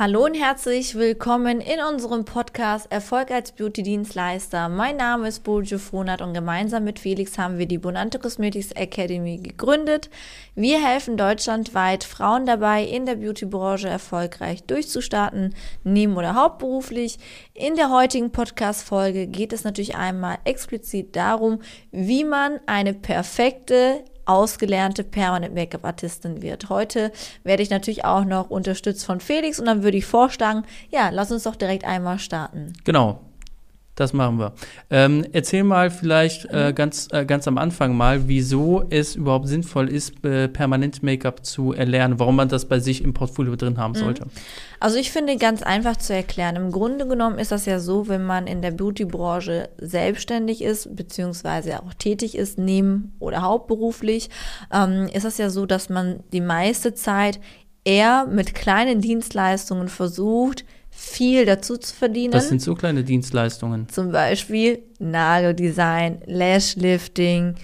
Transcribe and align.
Hallo 0.00 0.26
und 0.26 0.34
herzlich 0.34 0.94
willkommen 0.94 1.60
in 1.60 1.80
unserem 1.80 2.24
Podcast 2.24 2.86
Erfolg 2.92 3.32
als 3.32 3.50
Beauty-Dienstleister. 3.50 4.68
Mein 4.68 4.96
Name 4.96 5.26
ist 5.26 5.42
Bojo 5.42 5.76
Frohnert 5.78 6.22
und 6.22 6.34
gemeinsam 6.34 6.84
mit 6.84 7.00
Felix 7.00 7.36
haben 7.36 7.58
wir 7.58 7.66
die 7.66 7.78
Bonante 7.78 8.20
Cosmetics 8.20 8.70
Academy 8.70 9.38
gegründet. 9.38 10.08
Wir 10.54 10.80
helfen 10.80 11.16
deutschlandweit 11.16 12.04
Frauen 12.04 12.46
dabei, 12.46 12.84
in 12.84 13.06
der 13.06 13.16
Beauty-Branche 13.16 13.88
erfolgreich 13.88 14.62
durchzustarten, 14.62 15.56
neben- 15.82 16.16
oder 16.16 16.36
hauptberuflich. 16.36 17.18
In 17.52 17.74
der 17.74 17.90
heutigen 17.90 18.30
Podcast-Folge 18.30 19.26
geht 19.26 19.52
es 19.52 19.64
natürlich 19.64 19.96
einmal 19.96 20.38
explizit 20.44 21.16
darum, 21.16 21.58
wie 21.90 22.22
man 22.22 22.60
eine 22.66 22.94
perfekte 22.94 24.04
ausgelernte 24.28 25.04
Permanent 25.04 25.54
Make-up-Artistin 25.54 26.42
wird. 26.42 26.68
Heute 26.68 27.12
werde 27.44 27.62
ich 27.62 27.70
natürlich 27.70 28.04
auch 28.04 28.24
noch 28.24 28.50
unterstützt 28.50 29.04
von 29.04 29.20
Felix 29.20 29.58
und 29.58 29.66
dann 29.66 29.82
würde 29.82 29.96
ich 29.96 30.06
vorschlagen, 30.06 30.64
ja, 30.90 31.08
lass 31.10 31.32
uns 31.32 31.44
doch 31.44 31.56
direkt 31.56 31.84
einmal 31.84 32.18
starten. 32.18 32.72
Genau. 32.84 33.20
Das 33.98 34.12
machen 34.12 34.38
wir. 34.38 34.52
Ähm, 34.90 35.26
erzähl 35.32 35.64
mal 35.64 35.90
vielleicht 35.90 36.44
äh, 36.52 36.72
ganz, 36.72 37.08
äh, 37.10 37.24
ganz 37.24 37.48
am 37.48 37.58
Anfang 37.58 37.96
mal, 37.96 38.28
wieso 38.28 38.84
es 38.90 39.16
überhaupt 39.16 39.48
sinnvoll 39.48 39.88
ist, 39.88 40.24
äh, 40.24 40.46
permanent 40.46 41.02
Make-up 41.02 41.44
zu 41.44 41.72
erlernen, 41.72 42.20
warum 42.20 42.36
man 42.36 42.48
das 42.48 42.66
bei 42.66 42.78
sich 42.78 43.02
im 43.02 43.12
Portfolio 43.12 43.56
drin 43.56 43.76
haben 43.76 43.94
mhm. 43.94 43.98
sollte. 43.98 44.26
Also 44.78 44.98
ich 44.98 45.10
finde 45.10 45.36
ganz 45.36 45.64
einfach 45.64 45.96
zu 45.96 46.14
erklären. 46.14 46.54
Im 46.54 46.70
Grunde 46.70 47.08
genommen 47.08 47.40
ist 47.40 47.50
das 47.50 47.66
ja 47.66 47.80
so, 47.80 48.06
wenn 48.06 48.24
man 48.24 48.46
in 48.46 48.62
der 48.62 48.70
Beauty-Branche 48.70 49.68
selbstständig 49.78 50.62
ist, 50.62 50.94
beziehungsweise 50.94 51.82
auch 51.82 51.92
tätig 51.92 52.36
ist, 52.36 52.56
neben- 52.56 53.16
oder 53.18 53.42
hauptberuflich, 53.42 54.30
ähm, 54.72 55.08
ist 55.12 55.24
das 55.24 55.38
ja 55.38 55.50
so, 55.50 55.66
dass 55.66 55.88
man 55.88 56.20
die 56.32 56.40
meiste 56.40 56.94
Zeit 56.94 57.40
eher 57.82 58.26
mit 58.26 58.54
kleinen 58.54 59.00
Dienstleistungen 59.00 59.88
versucht, 59.88 60.64
viel 60.98 61.46
dazu 61.46 61.76
zu 61.76 61.94
verdienen. 61.94 62.32
Das 62.32 62.48
sind 62.48 62.60
so 62.60 62.74
kleine 62.74 63.04
Dienstleistungen. 63.04 63.88
Zum 63.88 64.10
Beispiel 64.10 64.80
Nageldesign, 64.98 66.22
Lashlifting, 66.26 67.54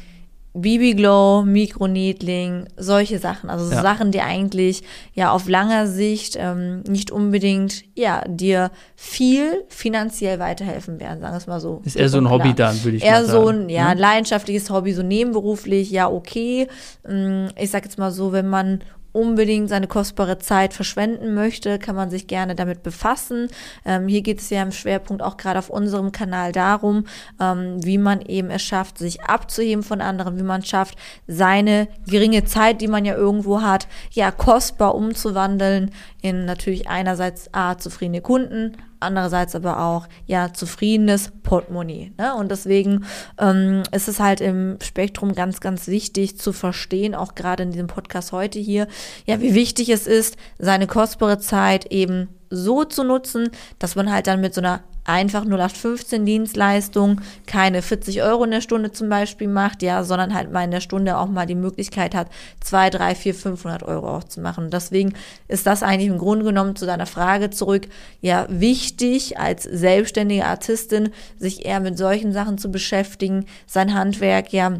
BB 0.54 0.94
Glow, 0.94 1.42
Mikroneedling, 1.42 2.66
solche 2.76 3.18
Sachen. 3.18 3.50
Also 3.50 3.68
ja. 3.72 3.82
Sachen, 3.82 4.12
die 4.12 4.20
eigentlich 4.20 4.84
ja 5.14 5.32
auf 5.32 5.48
langer 5.48 5.88
Sicht 5.88 6.36
ähm, 6.38 6.82
nicht 6.82 7.10
unbedingt 7.10 7.82
ja 7.96 8.22
dir 8.28 8.70
viel 8.94 9.64
finanziell 9.68 10.38
weiterhelfen 10.38 11.00
werden, 11.00 11.20
sagen 11.20 11.34
wir 11.34 11.38
es 11.38 11.48
mal 11.48 11.60
so. 11.60 11.82
Ist 11.84 11.96
eher 11.96 12.08
so 12.08 12.18
ein 12.18 12.30
Hobby 12.30 12.54
dann, 12.54 12.84
würde 12.84 12.98
ich 12.98 13.02
eher 13.02 13.22
mal 13.22 13.26
sagen. 13.26 13.36
Eher 13.36 13.42
so 13.42 13.48
ein 13.48 13.68
ja, 13.68 13.90
hm? 13.90 13.98
leidenschaftliches 13.98 14.70
Hobby, 14.70 14.92
so 14.92 15.02
nebenberuflich, 15.02 15.90
ja 15.90 16.08
okay. 16.08 16.68
Mm, 17.04 17.46
ich 17.60 17.72
sag 17.72 17.84
jetzt 17.84 17.98
mal 17.98 18.12
so, 18.12 18.30
wenn 18.30 18.48
man 18.48 18.78
unbedingt 19.14 19.68
seine 19.68 19.86
kostbare 19.86 20.38
Zeit 20.38 20.74
verschwenden 20.74 21.34
möchte, 21.34 21.78
kann 21.78 21.94
man 21.94 22.10
sich 22.10 22.26
gerne 22.26 22.54
damit 22.54 22.82
befassen. 22.82 23.48
Ähm, 23.84 24.08
hier 24.08 24.22
geht 24.22 24.40
es 24.40 24.50
ja 24.50 24.60
im 24.60 24.72
Schwerpunkt 24.72 25.22
auch 25.22 25.36
gerade 25.36 25.60
auf 25.60 25.70
unserem 25.70 26.10
Kanal 26.10 26.50
darum, 26.50 27.06
ähm, 27.40 27.82
wie 27.84 27.96
man 27.96 28.20
eben 28.22 28.50
es 28.50 28.62
schafft, 28.62 28.98
sich 28.98 29.22
abzuheben 29.22 29.84
von 29.84 30.00
anderen, 30.00 30.36
wie 30.38 30.42
man 30.42 30.64
schafft, 30.64 30.98
seine 31.28 31.86
geringe 32.06 32.44
Zeit, 32.44 32.80
die 32.80 32.88
man 32.88 33.04
ja 33.04 33.14
irgendwo 33.14 33.62
hat, 33.62 33.86
ja 34.10 34.32
kostbar 34.32 34.96
umzuwandeln 34.96 35.92
in 36.20 36.44
natürlich 36.44 36.88
einerseits 36.88 37.48
A, 37.54 37.78
zufriedene 37.78 38.20
Kunden, 38.20 38.76
andererseits 39.04 39.54
aber 39.54 39.80
auch 39.80 40.08
ja 40.26 40.52
zufriedenes 40.52 41.32
Portemonnaie. 41.42 42.12
Ne? 42.18 42.34
Und 42.34 42.50
deswegen 42.50 43.04
ähm, 43.38 43.82
ist 43.92 44.08
es 44.08 44.20
halt 44.20 44.40
im 44.40 44.78
Spektrum 44.82 45.34
ganz, 45.34 45.60
ganz 45.60 45.86
wichtig 45.86 46.38
zu 46.38 46.52
verstehen, 46.52 47.14
auch 47.14 47.34
gerade 47.34 47.62
in 47.62 47.70
diesem 47.70 47.86
Podcast 47.86 48.32
heute 48.32 48.58
hier, 48.58 48.88
ja, 49.26 49.40
wie 49.40 49.54
wichtig 49.54 49.88
es 49.90 50.06
ist, 50.06 50.36
seine 50.58 50.86
kostbare 50.86 51.38
Zeit 51.38 51.86
eben 51.86 52.28
so 52.50 52.84
zu 52.84 53.04
nutzen, 53.04 53.50
dass 53.78 53.96
man 53.96 54.12
halt 54.12 54.26
dann 54.26 54.40
mit 54.40 54.54
so 54.54 54.60
einer 54.60 54.80
einfach 55.04 55.44
0815 55.44 56.24
Dienstleistung 56.24 57.20
keine 57.46 57.82
40 57.82 58.22
Euro 58.22 58.44
in 58.44 58.50
der 58.50 58.62
Stunde 58.62 58.90
zum 58.90 59.08
Beispiel 59.08 59.48
macht, 59.48 59.82
ja, 59.82 60.02
sondern 60.02 60.34
halt 60.34 60.50
mal 60.50 60.64
in 60.64 60.70
der 60.70 60.80
Stunde 60.80 61.18
auch 61.18 61.28
mal 61.28 61.46
die 61.46 61.54
Möglichkeit 61.54 62.14
hat, 62.14 62.28
2, 62.60 62.90
3, 62.90 63.14
4, 63.14 63.34
500 63.34 63.82
Euro 63.82 64.16
auch 64.16 64.24
zu 64.24 64.40
machen. 64.40 64.70
deswegen 64.70 65.12
ist 65.46 65.66
das 65.66 65.82
eigentlich 65.82 66.08
im 66.08 66.18
Grunde 66.18 66.44
genommen 66.44 66.76
zu 66.76 66.86
deiner 66.86 67.06
Frage 67.06 67.50
zurück, 67.50 67.86
ja, 68.20 68.46
wichtig 68.48 69.38
als 69.38 69.64
selbstständige 69.64 70.46
Artistin, 70.46 71.10
sich 71.38 71.66
eher 71.66 71.80
mit 71.80 71.98
solchen 71.98 72.32
Sachen 72.32 72.58
zu 72.58 72.70
beschäftigen, 72.70 73.44
sein 73.66 73.94
Handwerk 73.94 74.52
ja 74.52 74.78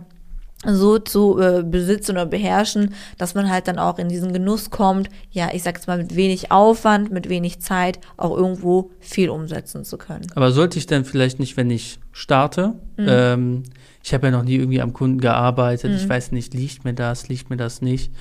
so 0.66 0.98
zu 0.98 1.38
äh, 1.38 1.62
besitzen 1.62 2.12
oder 2.12 2.26
beherrschen, 2.26 2.94
dass 3.18 3.34
man 3.34 3.50
halt 3.50 3.68
dann 3.68 3.78
auch 3.78 3.98
in 3.98 4.08
diesen 4.08 4.32
Genuss 4.32 4.70
kommt, 4.70 5.08
ja, 5.30 5.50
ich 5.52 5.62
sag's 5.62 5.86
mal, 5.86 5.98
mit 5.98 6.16
wenig 6.16 6.50
Aufwand, 6.50 7.10
mit 7.10 7.28
wenig 7.28 7.60
Zeit 7.60 7.98
auch 8.16 8.36
irgendwo 8.36 8.90
viel 9.00 9.30
umsetzen 9.30 9.84
zu 9.84 9.98
können. 9.98 10.26
Aber 10.34 10.52
sollte 10.52 10.78
ich 10.78 10.86
denn 10.86 11.04
vielleicht 11.04 11.38
nicht, 11.38 11.56
wenn 11.56 11.70
ich 11.70 11.98
starte, 12.12 12.74
mhm. 12.96 13.06
ähm, 13.08 13.62
ich 14.02 14.14
habe 14.14 14.26
ja 14.26 14.32
noch 14.32 14.44
nie 14.44 14.56
irgendwie 14.56 14.80
am 14.80 14.92
Kunden 14.92 15.20
gearbeitet, 15.20 15.90
mhm. 15.90 15.96
ich 15.96 16.08
weiß 16.08 16.32
nicht, 16.32 16.54
liegt 16.54 16.84
mir 16.84 16.94
das, 16.94 17.28
liegt 17.28 17.50
mir 17.50 17.56
das 17.56 17.82
nicht, 17.82 18.12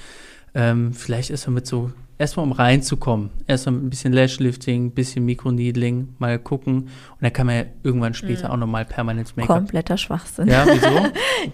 ähm, 0.55 0.93
vielleicht 0.93 1.29
ist 1.29 1.47
man 1.47 1.55
mit 1.55 1.67
so 1.67 1.91
erstmal 2.17 2.45
um 2.45 2.51
reinzukommen. 2.51 3.31
Erstmal 3.47 3.75
mit 3.75 3.83
ein 3.83 3.89
bisschen 3.89 4.13
Lashlifting, 4.13 4.85
ein 4.85 4.91
bisschen 4.91 5.25
Mikroneedling, 5.25 6.15
mal 6.19 6.39
gucken. 6.39 6.83
Und 6.83 6.89
dann 7.21 7.33
kann 7.33 7.47
man 7.47 7.55
ja 7.55 7.63
irgendwann 7.83 8.13
später 8.13 8.47
mhm. 8.47 8.53
auch 8.53 8.57
nochmal 8.57 8.85
permanent 8.85 9.35
Make-up. 9.35 9.57
Kompletter 9.57 9.97
Schwachsinn. 9.97 10.47
Ja, 10.47 10.65
wieso? 10.65 10.87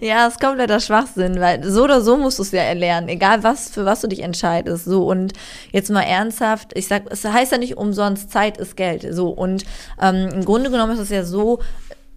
ja, 0.00 0.26
ist 0.26 0.40
kompletter 0.40 0.80
Schwachsinn, 0.80 1.40
weil 1.40 1.64
so 1.64 1.84
oder 1.84 2.00
so 2.00 2.16
musst 2.16 2.38
du 2.38 2.42
es 2.42 2.52
ja 2.52 2.62
erlernen, 2.62 3.08
egal 3.08 3.42
was, 3.42 3.70
für 3.70 3.84
was 3.84 4.00
du 4.00 4.08
dich 4.08 4.20
entscheidest. 4.20 4.84
So, 4.84 5.04
und 5.10 5.32
jetzt 5.72 5.90
mal 5.90 6.02
ernsthaft, 6.02 6.76
ich 6.76 6.86
sag, 6.86 7.04
es 7.10 7.24
heißt 7.24 7.52
ja 7.52 7.58
nicht 7.58 7.76
umsonst, 7.76 8.30
Zeit 8.30 8.58
ist 8.58 8.76
Geld. 8.76 9.06
So, 9.10 9.30
und 9.30 9.64
ähm, 10.00 10.28
im 10.32 10.44
Grunde 10.44 10.70
genommen 10.70 10.92
ist 10.92 11.00
es 11.00 11.10
ja 11.10 11.24
so, 11.24 11.60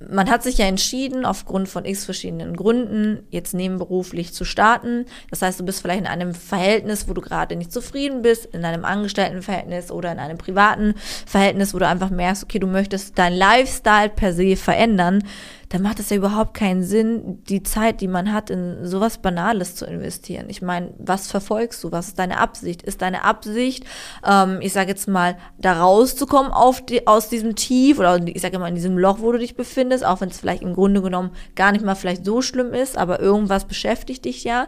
man 0.09 0.29
hat 0.29 0.43
sich 0.43 0.57
ja 0.57 0.65
entschieden, 0.65 1.25
aufgrund 1.25 1.69
von 1.69 1.85
x 1.85 2.05
verschiedenen 2.05 2.55
Gründen, 2.55 3.25
jetzt 3.29 3.53
nebenberuflich 3.53 4.33
zu 4.33 4.45
starten. 4.45 5.05
Das 5.29 5.41
heißt, 5.41 5.59
du 5.59 5.65
bist 5.65 5.81
vielleicht 5.81 6.01
in 6.01 6.07
einem 6.07 6.33
Verhältnis, 6.33 7.07
wo 7.07 7.13
du 7.13 7.21
gerade 7.21 7.55
nicht 7.55 7.71
zufrieden 7.71 8.21
bist, 8.21 8.45
in 8.47 8.65
einem 8.65 8.85
Angestelltenverhältnis 8.85 9.91
oder 9.91 10.11
in 10.11 10.19
einem 10.19 10.37
privaten 10.37 10.95
Verhältnis, 11.25 11.73
wo 11.73 11.79
du 11.79 11.87
einfach 11.87 12.09
merkst, 12.09 12.43
okay, 12.43 12.59
du 12.59 12.67
möchtest 12.67 13.17
dein 13.17 13.33
Lifestyle 13.33 14.09
per 14.09 14.33
se 14.33 14.55
verändern 14.55 15.23
dann 15.73 15.81
macht 15.81 15.99
es 15.99 16.11
ja 16.11 16.17
überhaupt 16.17 16.53
keinen 16.53 16.83
Sinn, 16.83 17.43
die 17.49 17.63
Zeit, 17.63 17.99
die 17.99 18.07
man 18.07 18.31
hat, 18.31 18.51
in 18.51 18.85
sowas 18.85 19.17
Banales 19.17 19.75
zu 19.75 19.87
investieren. 19.87 20.45
Ich 20.47 20.61
meine, 20.61 20.93
was 20.99 21.31
verfolgst 21.31 21.83
du? 21.83 21.91
Was 21.91 22.09
ist 22.09 22.19
deine 22.19 22.37
Absicht? 22.37 22.83
Ist 22.83 23.01
deine 23.01 23.23
Absicht, 23.23 23.83
ähm, 24.23 24.59
ich 24.61 24.71
sage 24.71 24.89
jetzt 24.89 25.07
mal, 25.07 25.35
da 25.57 25.81
rauszukommen 25.81 26.51
auf 26.51 26.85
die, 26.85 27.07
aus 27.07 27.27
diesem 27.27 27.55
Tief 27.55 27.97
oder 27.97 28.19
ich 28.23 28.39
sage 28.39 28.59
mal 28.59 28.67
in 28.67 28.75
diesem 28.75 28.99
Loch, 28.99 29.17
wo 29.19 29.31
du 29.31 29.39
dich 29.39 29.55
befindest, 29.55 30.05
auch 30.05 30.21
wenn 30.21 30.29
es 30.29 30.39
vielleicht 30.39 30.61
im 30.61 30.75
Grunde 30.75 31.01
genommen 31.01 31.31
gar 31.55 31.71
nicht 31.71 31.83
mal 31.83 31.95
vielleicht 31.95 32.23
so 32.23 32.43
schlimm 32.43 32.75
ist, 32.75 32.95
aber 32.95 33.19
irgendwas 33.19 33.65
beschäftigt 33.65 34.25
dich 34.25 34.43
ja. 34.43 34.67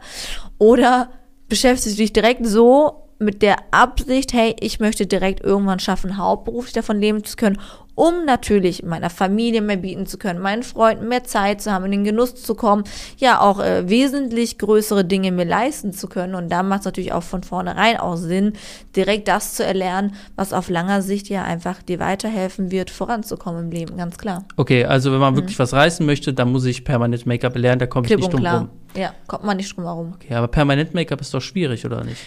Oder 0.57 1.11
beschäftigst 1.47 1.99
du 1.99 2.01
dich 2.01 2.13
direkt 2.13 2.47
so 2.47 3.04
mit 3.17 3.41
der 3.41 3.57
Absicht, 3.71 4.33
hey, 4.33 4.55
ich 4.59 4.79
möchte 4.79 5.07
direkt 5.07 5.43
irgendwann 5.43 5.79
schaffen, 5.79 6.17
hauptberuflich 6.17 6.73
davon 6.73 6.99
leben 6.99 7.23
zu 7.23 7.35
können 7.35 7.59
um 7.95 8.25
natürlich 8.25 8.83
meiner 8.83 9.09
Familie 9.09 9.61
mehr 9.61 9.77
bieten 9.77 10.05
zu 10.05 10.17
können, 10.17 10.39
meinen 10.39 10.63
Freunden 10.63 11.07
mehr 11.07 11.23
Zeit 11.23 11.61
zu 11.61 11.71
haben, 11.71 11.85
in 11.85 11.91
den 11.91 12.03
Genuss 12.03 12.35
zu 12.35 12.53
kommen, 12.53 12.83
ja 13.17 13.39
auch 13.39 13.59
äh, 13.59 13.89
wesentlich 13.89 14.57
größere 14.57 15.05
Dinge 15.05 15.31
mir 15.31 15.45
leisten 15.45 15.93
zu 15.93 16.07
können. 16.07 16.35
Und 16.35 16.49
da 16.49 16.61
macht 16.61 16.81
es 16.81 16.85
natürlich 16.85 17.13
auch 17.13 17.23
von 17.23 17.43
vornherein 17.43 17.97
auch 17.97 18.17
Sinn, 18.17 18.53
direkt 18.95 19.27
das 19.29 19.55
zu 19.55 19.65
erlernen, 19.65 20.13
was 20.35 20.51
auf 20.51 20.69
langer 20.69 21.01
Sicht 21.01 21.29
ja 21.29 21.43
einfach 21.43 21.81
dir 21.81 21.99
weiterhelfen 21.99 22.69
wird, 22.69 22.89
voranzukommen 22.89 23.65
im 23.65 23.71
Leben, 23.71 23.97
ganz 23.97 24.17
klar. 24.17 24.43
Okay, 24.57 24.85
also 24.85 25.11
wenn 25.11 25.19
man 25.19 25.33
mhm. 25.33 25.37
wirklich 25.37 25.57
was 25.57 25.73
reißen 25.73 26.05
möchte, 26.05 26.33
dann 26.33 26.51
muss 26.51 26.65
ich 26.65 26.83
permanent 26.83 27.25
Make-up 27.25 27.55
lernen, 27.55 27.79
da 27.79 27.87
komme 27.87 28.05
ich 28.07 28.15
nicht 28.15 28.33
drum 28.33 28.45
rum. 28.45 28.69
Ja, 28.95 29.13
kommt 29.27 29.45
man 29.45 29.57
nicht 29.57 29.75
drum 29.75 29.85
herum. 29.85 30.13
Okay, 30.15 30.33
aber 30.35 30.47
permanent 30.47 30.93
Make-up 30.93 31.21
ist 31.21 31.33
doch 31.33 31.41
schwierig, 31.41 31.85
oder 31.85 32.03
nicht? 32.03 32.21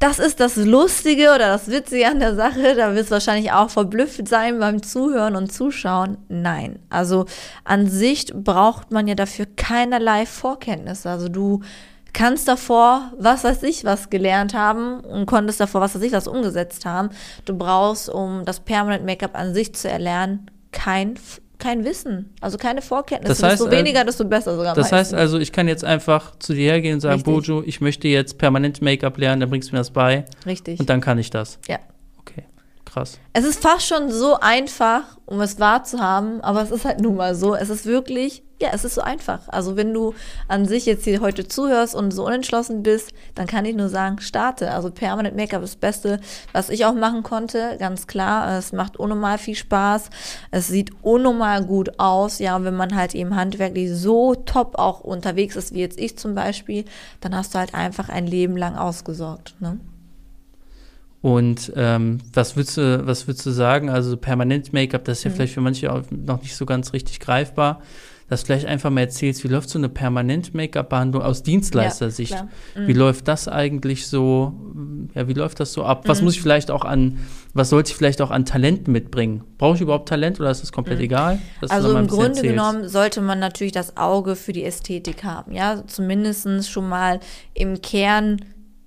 Das 0.00 0.18
ist 0.18 0.40
das 0.40 0.56
Lustige 0.56 1.28
oder 1.34 1.48
das 1.48 1.68
Witzige 1.68 2.08
an 2.08 2.20
der 2.20 2.34
Sache. 2.34 2.74
Da 2.74 2.94
wirst 2.94 3.10
du 3.10 3.12
wahrscheinlich 3.12 3.52
auch 3.52 3.68
verblüfft 3.68 4.26
sein 4.26 4.58
beim 4.58 4.82
Zuhören 4.82 5.36
und 5.36 5.52
Zuschauen. 5.52 6.16
Nein. 6.28 6.78
Also 6.88 7.26
an 7.64 7.86
sich 7.86 8.32
braucht 8.32 8.90
man 8.90 9.06
ja 9.06 9.14
dafür 9.14 9.44
keinerlei 9.56 10.24
Vorkenntnisse. 10.24 11.10
Also 11.10 11.28
du 11.28 11.60
kannst 12.14 12.48
davor, 12.48 13.12
was 13.18 13.44
weiß 13.44 13.62
ich, 13.62 13.84
was 13.84 14.08
gelernt 14.08 14.54
haben 14.54 15.00
und 15.00 15.26
konntest 15.26 15.60
davor, 15.60 15.82
was 15.82 15.94
weiß 15.94 16.02
ich, 16.02 16.12
was 16.12 16.26
umgesetzt 16.26 16.86
haben. 16.86 17.10
Du 17.44 17.56
brauchst, 17.56 18.08
um 18.08 18.46
das 18.46 18.60
Permanent 18.60 19.04
Make-up 19.04 19.36
an 19.36 19.52
sich 19.52 19.74
zu 19.74 19.90
erlernen, 19.90 20.50
kein 20.72 21.18
kein 21.60 21.84
Wissen, 21.84 22.34
also 22.40 22.58
keine 22.58 22.82
Vorkenntnisse. 22.82 23.40
Das 23.40 23.42
heißt, 23.42 23.60
desto 23.60 23.70
weniger, 23.70 24.04
desto 24.04 24.24
besser 24.24 24.56
sogar. 24.56 24.74
Das 24.74 24.90
meistens. 24.90 25.12
heißt 25.12 25.14
also, 25.14 25.38
ich 25.38 25.52
kann 25.52 25.68
jetzt 25.68 25.84
einfach 25.84 26.36
zu 26.38 26.54
dir 26.54 26.72
hergehen 26.72 26.94
und 26.94 27.00
sagen, 27.00 27.22
Richtig. 27.22 27.32
Bojo, 27.32 27.62
ich 27.64 27.80
möchte 27.80 28.08
jetzt 28.08 28.38
permanent 28.38 28.82
Make-up 28.82 29.16
lernen, 29.18 29.40
dann 29.40 29.50
bringst 29.50 29.70
du 29.70 29.74
mir 29.74 29.80
das 29.80 29.90
bei. 29.90 30.24
Richtig. 30.46 30.80
Und 30.80 30.90
dann 30.90 31.00
kann 31.00 31.18
ich 31.18 31.30
das. 31.30 31.58
Ja. 31.68 31.78
Krass. 32.92 33.18
Es 33.32 33.44
ist 33.44 33.62
fast 33.62 33.86
schon 33.86 34.10
so 34.10 34.38
einfach, 34.40 35.02
um 35.26 35.40
es 35.40 35.60
wahrzuhaben, 35.60 36.40
aber 36.40 36.62
es 36.62 36.70
ist 36.70 36.84
halt 36.84 37.00
nun 37.00 37.16
mal 37.16 37.34
so. 37.34 37.54
Es 37.54 37.70
ist 37.70 37.86
wirklich 37.86 38.42
ja, 38.60 38.68
es 38.72 38.84
ist 38.84 38.94
so 38.94 39.00
einfach. 39.00 39.48
Also 39.48 39.76
wenn 39.76 39.94
du 39.94 40.14
an 40.46 40.66
sich 40.66 40.84
jetzt 40.84 41.04
hier 41.04 41.20
heute 41.20 41.48
zuhörst 41.48 41.94
und 41.94 42.10
so 42.10 42.26
unentschlossen 42.26 42.82
bist, 42.82 43.12
dann 43.34 43.46
kann 43.46 43.64
ich 43.64 43.74
nur 43.74 43.88
sagen, 43.88 44.20
starte. 44.20 44.70
Also 44.70 44.90
Permanent 44.90 45.34
Make-up 45.34 45.62
ist 45.62 45.74
das 45.74 45.80
Beste, 45.80 46.20
was 46.52 46.68
ich 46.68 46.84
auch 46.84 46.92
machen 46.92 47.22
konnte, 47.22 47.76
ganz 47.78 48.06
klar. 48.06 48.58
Es 48.58 48.72
macht 48.72 48.98
unnormal 48.98 49.38
viel 49.38 49.54
Spaß. 49.54 50.10
Es 50.50 50.68
sieht 50.68 50.90
unnormal 51.02 51.64
gut 51.64 51.98
aus. 51.98 52.38
Ja, 52.38 52.56
und 52.56 52.64
wenn 52.64 52.76
man 52.76 52.94
halt 52.94 53.14
eben 53.14 53.34
handwerklich 53.34 53.90
so 53.94 54.34
top 54.34 54.78
auch 54.78 55.00
unterwegs 55.00 55.56
ist, 55.56 55.72
wie 55.72 55.80
jetzt 55.80 55.98
ich 55.98 56.18
zum 56.18 56.34
Beispiel, 56.34 56.84
dann 57.22 57.34
hast 57.34 57.54
du 57.54 57.58
halt 57.58 57.74
einfach 57.74 58.10
ein 58.10 58.26
Leben 58.26 58.58
lang 58.58 58.76
ausgesorgt. 58.76 59.56
Ne? 59.60 59.80
Und 61.22 61.72
ähm, 61.76 62.18
was 62.32 62.56
würdest 62.56 62.78
du, 62.78 63.06
was 63.06 63.26
würdest 63.26 63.44
du 63.44 63.50
sagen? 63.50 63.90
Also 63.90 64.16
permanent 64.16 64.72
Make-up, 64.72 65.04
das 65.04 65.18
ist 65.18 65.24
ja 65.24 65.30
mhm. 65.30 65.34
vielleicht 65.34 65.54
für 65.54 65.60
manche 65.60 65.92
auch 65.92 66.02
noch 66.10 66.40
nicht 66.42 66.56
so 66.56 66.64
ganz 66.64 66.92
richtig 66.92 67.20
greifbar 67.20 67.80
dass 68.30 68.42
du 68.42 68.46
vielleicht 68.46 68.66
einfach 68.66 68.90
mal 68.90 69.00
erzählst, 69.00 69.42
wie 69.42 69.48
läuft 69.48 69.68
so 69.68 69.78
eine 69.78 69.88
Permanent-Make-up-Behandlung 69.88 71.20
aus 71.20 71.42
Dienstleistersicht? 71.42 72.30
Ja, 72.30 72.48
mhm. 72.76 72.86
Wie 72.86 72.92
läuft 72.92 73.26
das 73.26 73.48
eigentlich 73.48 74.06
so, 74.06 74.54
ja, 75.14 75.26
wie 75.26 75.32
läuft 75.32 75.58
das 75.58 75.72
so 75.72 75.82
ab? 75.82 76.04
Was 76.06 76.20
mhm. 76.20 76.26
muss 76.26 76.36
ich 76.36 76.42
vielleicht 76.42 76.70
auch 76.70 76.84
an, 76.84 77.18
was 77.54 77.70
sollte 77.70 77.90
ich 77.90 77.96
vielleicht 77.96 78.22
auch 78.22 78.30
an 78.30 78.46
Talenten 78.46 78.92
mitbringen? 78.92 79.42
Brauche 79.58 79.74
ich 79.74 79.80
überhaupt 79.80 80.08
Talent 80.08 80.38
oder 80.38 80.48
ist 80.48 80.62
das 80.62 80.70
komplett 80.70 80.98
mhm. 80.98 81.04
egal? 81.04 81.38
also 81.68 81.96
im 81.96 82.06
Grunde 82.06 82.26
erzählst? 82.28 82.48
genommen 82.50 82.88
sollte 82.88 83.20
man 83.20 83.40
natürlich 83.40 83.72
das 83.72 83.96
Auge 83.96 84.36
für 84.36 84.52
die 84.52 84.64
Ästhetik 84.64 85.24
haben, 85.24 85.52
ja, 85.52 85.82
zumindest 85.88 86.70
schon 86.70 86.88
mal 86.88 87.18
im 87.52 87.82
Kern 87.82 88.40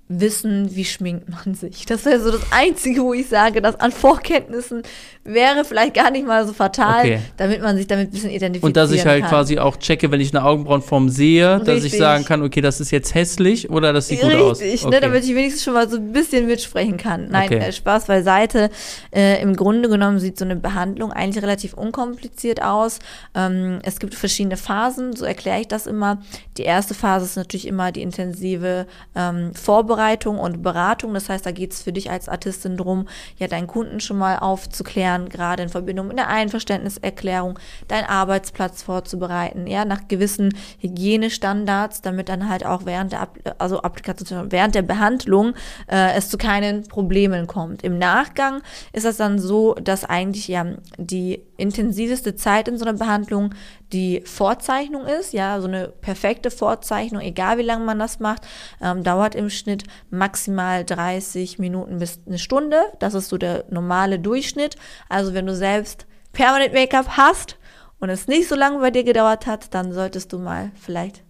wissen, 0.08 0.74
wie 0.76 0.84
schminkt 0.84 1.30
man 1.30 1.54
sich. 1.54 1.86
Das 1.86 2.04
wäre 2.04 2.20
so 2.20 2.30
das 2.30 2.52
Einzige, 2.52 3.02
wo 3.02 3.14
ich 3.14 3.26
sage, 3.26 3.62
dass 3.62 3.80
an 3.80 3.90
Vorkenntnissen 3.90 4.82
wäre 5.24 5.64
vielleicht 5.64 5.94
gar 5.94 6.10
nicht 6.10 6.26
mal 6.26 6.46
so 6.46 6.52
fatal, 6.52 7.00
okay. 7.00 7.18
damit 7.38 7.62
man 7.62 7.76
sich 7.76 7.86
damit 7.86 8.08
ein 8.08 8.10
bisschen 8.10 8.28
identifizieren 8.28 8.60
kann. 8.60 8.68
Und 8.68 8.76
dass 8.76 8.90
ich 8.92 9.06
halt 9.06 9.22
kann. 9.22 9.30
quasi 9.30 9.58
auch 9.58 9.78
checke, 9.78 10.10
wenn 10.10 10.20
ich 10.20 10.34
eine 10.34 10.44
Augenbrauenform 10.44 11.08
sehe, 11.08 11.54
Richtig. 11.54 11.74
dass 11.74 11.84
ich 11.84 11.96
sagen 11.96 12.26
kann, 12.26 12.42
okay, 12.42 12.60
das 12.60 12.80
ist 12.80 12.90
jetzt 12.90 13.14
hässlich 13.14 13.70
oder 13.70 13.94
das 13.94 14.08
sieht 14.08 14.22
Richtig, 14.22 14.38
gut 14.38 14.50
aus. 14.50 14.60
Richtig, 14.60 14.84
ne, 14.90 15.00
damit 15.00 15.24
ich 15.24 15.34
wenigstens 15.34 15.64
schon 15.64 15.72
mal 15.72 15.88
so 15.88 15.96
ein 15.96 16.12
bisschen 16.12 16.46
mitsprechen 16.46 16.98
kann. 16.98 17.28
Nein, 17.30 17.46
okay. 17.46 17.58
äh, 17.60 17.72
Spaß 17.72 18.04
beiseite. 18.04 18.68
Äh, 19.10 19.40
Im 19.40 19.56
Grunde 19.56 19.88
genommen 19.88 20.18
sieht 20.18 20.38
so 20.38 20.44
eine 20.44 20.56
Behandlung 20.56 21.12
eigentlich 21.12 21.42
relativ 21.42 21.72
unkompliziert 21.72 22.62
aus. 22.62 22.98
Ähm, 23.34 23.78
es 23.82 23.98
gibt 23.98 24.14
verschiedene 24.14 24.58
Phasen, 24.58 25.16
so 25.16 25.24
erkläre 25.24 25.60
ich 25.60 25.68
das 25.68 25.86
immer. 25.86 26.18
Die 26.58 26.62
erste 26.62 26.92
Phase 26.92 27.24
ist 27.24 27.36
natürlich 27.36 27.66
immer 27.66 27.90
die 27.90 28.02
intensive 28.02 28.86
ähm, 29.16 29.54
Vorbereitung 29.54 29.94
und 30.38 30.62
Beratung. 30.62 31.14
Das 31.14 31.28
heißt, 31.28 31.44
da 31.44 31.50
geht 31.50 31.72
es 31.72 31.82
für 31.82 31.92
dich 31.92 32.10
als 32.10 32.28
Artistin 32.28 32.76
drum, 32.76 33.08
ja, 33.38 33.48
deinen 33.48 33.66
Kunden 33.66 34.00
schon 34.00 34.18
mal 34.18 34.38
aufzuklären, 34.38 34.94
klären, 34.94 35.28
gerade 35.28 35.62
in 35.62 35.68
Verbindung 35.68 36.08
mit 36.08 36.18
einer 36.18 36.28
Einverständniserklärung, 36.28 37.58
deinen 37.88 38.06
Arbeitsplatz 38.06 38.82
vorzubereiten, 38.82 39.66
ja, 39.66 39.84
nach 39.84 40.08
gewissen 40.08 40.54
Hygienestandards, 40.78 42.02
damit 42.02 42.28
dann 42.28 42.48
halt 42.48 42.64
auch 42.64 42.86
während 42.86 43.12
der, 43.12 43.28
also 43.58 43.82
Applikation, 43.82 44.52
während 44.52 44.74
der 44.74 44.82
Behandlung 44.82 45.54
äh, 45.88 46.14
es 46.14 46.28
zu 46.30 46.38
keinen 46.38 46.86
Problemen 46.86 47.46
kommt. 47.46 47.82
Im 47.82 47.98
Nachgang 47.98 48.62
ist 48.92 49.04
das 49.04 49.16
dann 49.16 49.38
so, 49.38 49.74
dass 49.74 50.04
eigentlich 50.04 50.48
ja 50.48 50.64
die 50.96 51.42
intensivste 51.56 52.34
Zeit 52.34 52.68
in 52.68 52.78
so 52.78 52.84
einer 52.84 52.98
Behandlung 52.98 53.54
die 53.92 54.22
Vorzeichnung 54.24 55.06
ist, 55.06 55.32
ja, 55.32 55.60
so 55.60 55.68
eine 55.68 55.88
perfekte 55.88 56.50
Vorzeichnung, 56.50 57.20
egal 57.20 57.58
wie 57.58 57.62
lange 57.62 57.84
man 57.84 57.98
das 57.98 58.20
macht, 58.20 58.42
ähm, 58.80 59.02
dauert 59.02 59.34
im 59.34 59.50
Schnitt 59.50 59.84
maximal 60.10 60.84
30 60.84 61.58
Minuten 61.58 61.98
bis 61.98 62.20
eine 62.26 62.38
Stunde. 62.38 62.80
Das 62.98 63.14
ist 63.14 63.28
so 63.28 63.38
der 63.38 63.64
normale 63.70 64.18
Durchschnitt. 64.18 64.76
Also 65.08 65.34
wenn 65.34 65.46
du 65.46 65.54
selbst 65.54 66.06
Permanent 66.32 66.74
Make-up 66.74 67.16
hast 67.16 67.56
und 68.00 68.10
es 68.10 68.26
nicht 68.26 68.48
so 68.48 68.54
lange 68.54 68.78
bei 68.80 68.90
dir 68.90 69.04
gedauert 69.04 69.46
hat, 69.46 69.72
dann 69.72 69.92
solltest 69.92 70.32
du 70.32 70.38
mal 70.38 70.72
vielleicht 70.74 71.22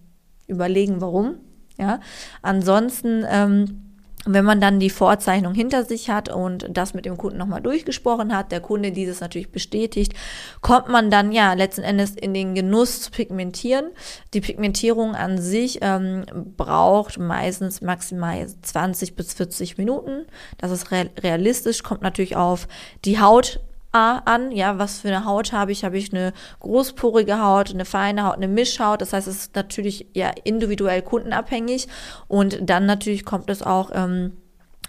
überlegen, 0.47 1.01
warum. 1.01 1.39
Ja, 1.77 1.99
ansonsten 2.41 3.25
ähm, 3.29 3.94
wenn 4.25 4.43
man 4.43 4.59
dann 4.59 4.79
die 4.79 4.89
Vorzeichnung 4.89 5.53
hinter 5.53 5.85
sich 5.85 6.09
hat 6.09 6.29
und 6.29 6.67
das 6.69 6.93
mit 6.93 7.05
dem 7.05 7.17
Kunden 7.17 7.37
nochmal 7.37 7.61
durchgesprochen 7.61 8.35
hat, 8.35 8.51
der 8.51 8.59
Kunde 8.59 8.91
dieses 8.91 9.21
natürlich 9.21 9.51
bestätigt, 9.51 10.13
kommt 10.61 10.89
man 10.89 11.11
dann 11.11 11.31
ja 11.31 11.53
letzten 11.53 11.83
Endes 11.83 12.11
in 12.11 12.33
den 12.33 12.55
Genuss 12.55 13.01
zu 13.01 13.11
pigmentieren. 13.11 13.91
Die 14.33 14.41
Pigmentierung 14.41 15.15
an 15.15 15.39
sich 15.39 15.79
ähm, 15.81 16.25
braucht 16.57 17.19
meistens 17.19 17.81
maximal 17.81 18.47
20 18.47 19.15
bis 19.15 19.33
40 19.33 19.77
Minuten. 19.77 20.25
Das 20.57 20.71
ist 20.71 20.91
realistisch, 20.91 21.83
kommt 21.83 22.01
natürlich 22.01 22.35
auf 22.35 22.67
die 23.05 23.19
Haut 23.19 23.59
an, 23.95 24.51
ja, 24.51 24.77
was 24.77 24.99
für 24.99 25.07
eine 25.07 25.25
Haut 25.25 25.53
habe 25.53 25.71
ich? 25.71 25.83
Habe 25.83 25.97
ich 25.97 26.13
eine 26.13 26.33
großporige 26.59 27.41
Haut, 27.41 27.71
eine 27.71 27.85
feine 27.85 28.25
Haut, 28.25 28.35
eine 28.35 28.47
Mischhaut? 28.47 29.01
Das 29.01 29.13
heißt, 29.13 29.27
es 29.27 29.35
ist 29.37 29.55
natürlich 29.55 30.07
ja 30.13 30.31
individuell 30.43 31.01
kundenabhängig 31.01 31.87
und 32.27 32.59
dann 32.61 32.85
natürlich 32.85 33.25
kommt 33.25 33.49
es 33.49 33.61
auch 33.61 33.91
ähm, 33.93 34.33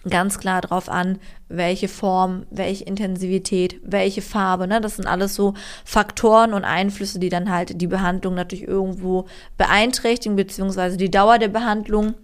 ganz 0.09 0.39
klar 0.39 0.61
darauf 0.61 0.89
an, 0.89 1.19
welche 1.49 1.89
Form, 1.89 2.47
welche 2.51 2.85
Intensivität, 2.85 3.81
welche 3.83 4.23
Farbe. 4.23 4.67
Ne? 4.67 4.81
Das 4.81 4.97
sind 4.97 5.07
alles 5.07 5.35
so 5.35 5.55
Faktoren 5.85 6.55
und 6.55 6.65
Einflüsse, 6.65 7.19
die 7.19 7.29
dann 7.29 7.51
halt 7.51 7.81
die 7.81 7.87
Behandlung 7.87 8.35
natürlich 8.35 8.67
irgendwo 8.67 9.27
beeinträchtigen, 9.57 10.37
beziehungsweise 10.37 10.97
die 10.97 11.11
Dauer 11.11 11.39
der 11.39 11.49
Behandlung 11.49 12.15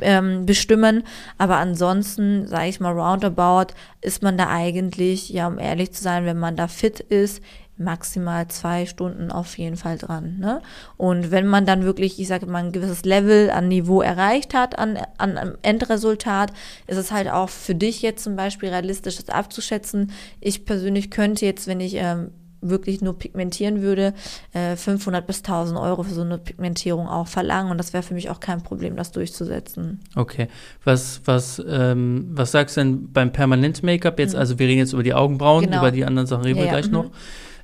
ähm, 0.00 0.46
bestimmen. 0.46 1.04
Aber 1.38 1.56
ansonsten, 1.56 2.46
sage 2.46 2.68
ich 2.68 2.80
mal, 2.80 2.92
roundabout 2.92 3.74
ist 4.00 4.22
man 4.22 4.38
da 4.38 4.48
eigentlich, 4.48 5.30
ja, 5.30 5.46
um 5.48 5.58
ehrlich 5.58 5.92
zu 5.92 6.02
sein, 6.02 6.24
wenn 6.24 6.38
man 6.38 6.56
da 6.56 6.68
fit 6.68 7.00
ist, 7.00 7.42
maximal 7.80 8.46
zwei 8.48 8.84
Stunden 8.84 9.32
auf 9.32 9.56
jeden 9.58 9.76
Fall 9.76 9.96
dran. 9.96 10.36
Ne? 10.38 10.60
Und 10.98 11.30
wenn 11.30 11.46
man 11.46 11.64
dann 11.64 11.82
wirklich, 11.82 12.20
ich 12.20 12.28
sage 12.28 12.46
mal, 12.46 12.62
ein 12.62 12.72
gewisses 12.72 13.04
Level 13.04 13.50
an 13.50 13.68
Niveau 13.68 14.02
erreicht 14.02 14.54
hat, 14.54 14.78
an, 14.78 14.98
an, 15.16 15.38
an 15.38 15.58
Endresultat, 15.62 16.52
ist 16.86 16.98
es 16.98 17.10
halt 17.10 17.30
auch 17.30 17.48
für 17.48 17.74
dich 17.74 18.02
jetzt 18.02 18.22
zum 18.22 18.36
Beispiel 18.36 18.68
realistisch, 18.68 19.16
das 19.16 19.30
abzuschätzen. 19.30 20.12
Ich 20.40 20.66
persönlich 20.66 21.10
könnte 21.10 21.46
jetzt, 21.46 21.66
wenn 21.66 21.80
ich 21.80 21.94
ähm, 21.94 22.32
wirklich 22.60 23.00
nur 23.00 23.18
pigmentieren 23.18 23.82
würde, 23.82 24.14
äh, 24.52 24.76
500 24.76 25.26
bis 25.26 25.42
1000 25.42 25.78
Euro 25.78 26.02
für 26.02 26.14
so 26.14 26.22
eine 26.22 26.38
Pigmentierung 26.38 27.08
auch 27.08 27.26
verlangen 27.26 27.70
und 27.70 27.78
das 27.78 27.92
wäre 27.92 28.02
für 28.02 28.14
mich 28.14 28.30
auch 28.30 28.40
kein 28.40 28.62
Problem, 28.62 28.96
das 28.96 29.12
durchzusetzen. 29.12 30.00
Okay, 30.14 30.48
was 30.84 31.20
was 31.24 31.62
ähm, 31.66 32.30
was 32.32 32.52
sagst 32.52 32.76
du 32.76 32.80
denn 32.82 33.12
beim 33.12 33.32
Permanent 33.32 33.82
Make-up 33.82 34.18
jetzt? 34.18 34.34
Mhm. 34.34 34.40
Also 34.40 34.58
wir 34.58 34.66
reden 34.66 34.78
jetzt 34.78 34.92
über 34.92 35.02
die 35.02 35.14
Augenbrauen, 35.14 35.64
genau. 35.64 35.78
über 35.78 35.90
die 35.90 36.04
anderen 36.04 36.26
Sachen 36.26 36.44
reden 36.44 36.58
wir 36.58 36.66
ja, 36.66 36.72
gleich 36.72 36.86
ja. 36.86 36.92
noch. 36.92 37.04
Mhm. 37.04 37.12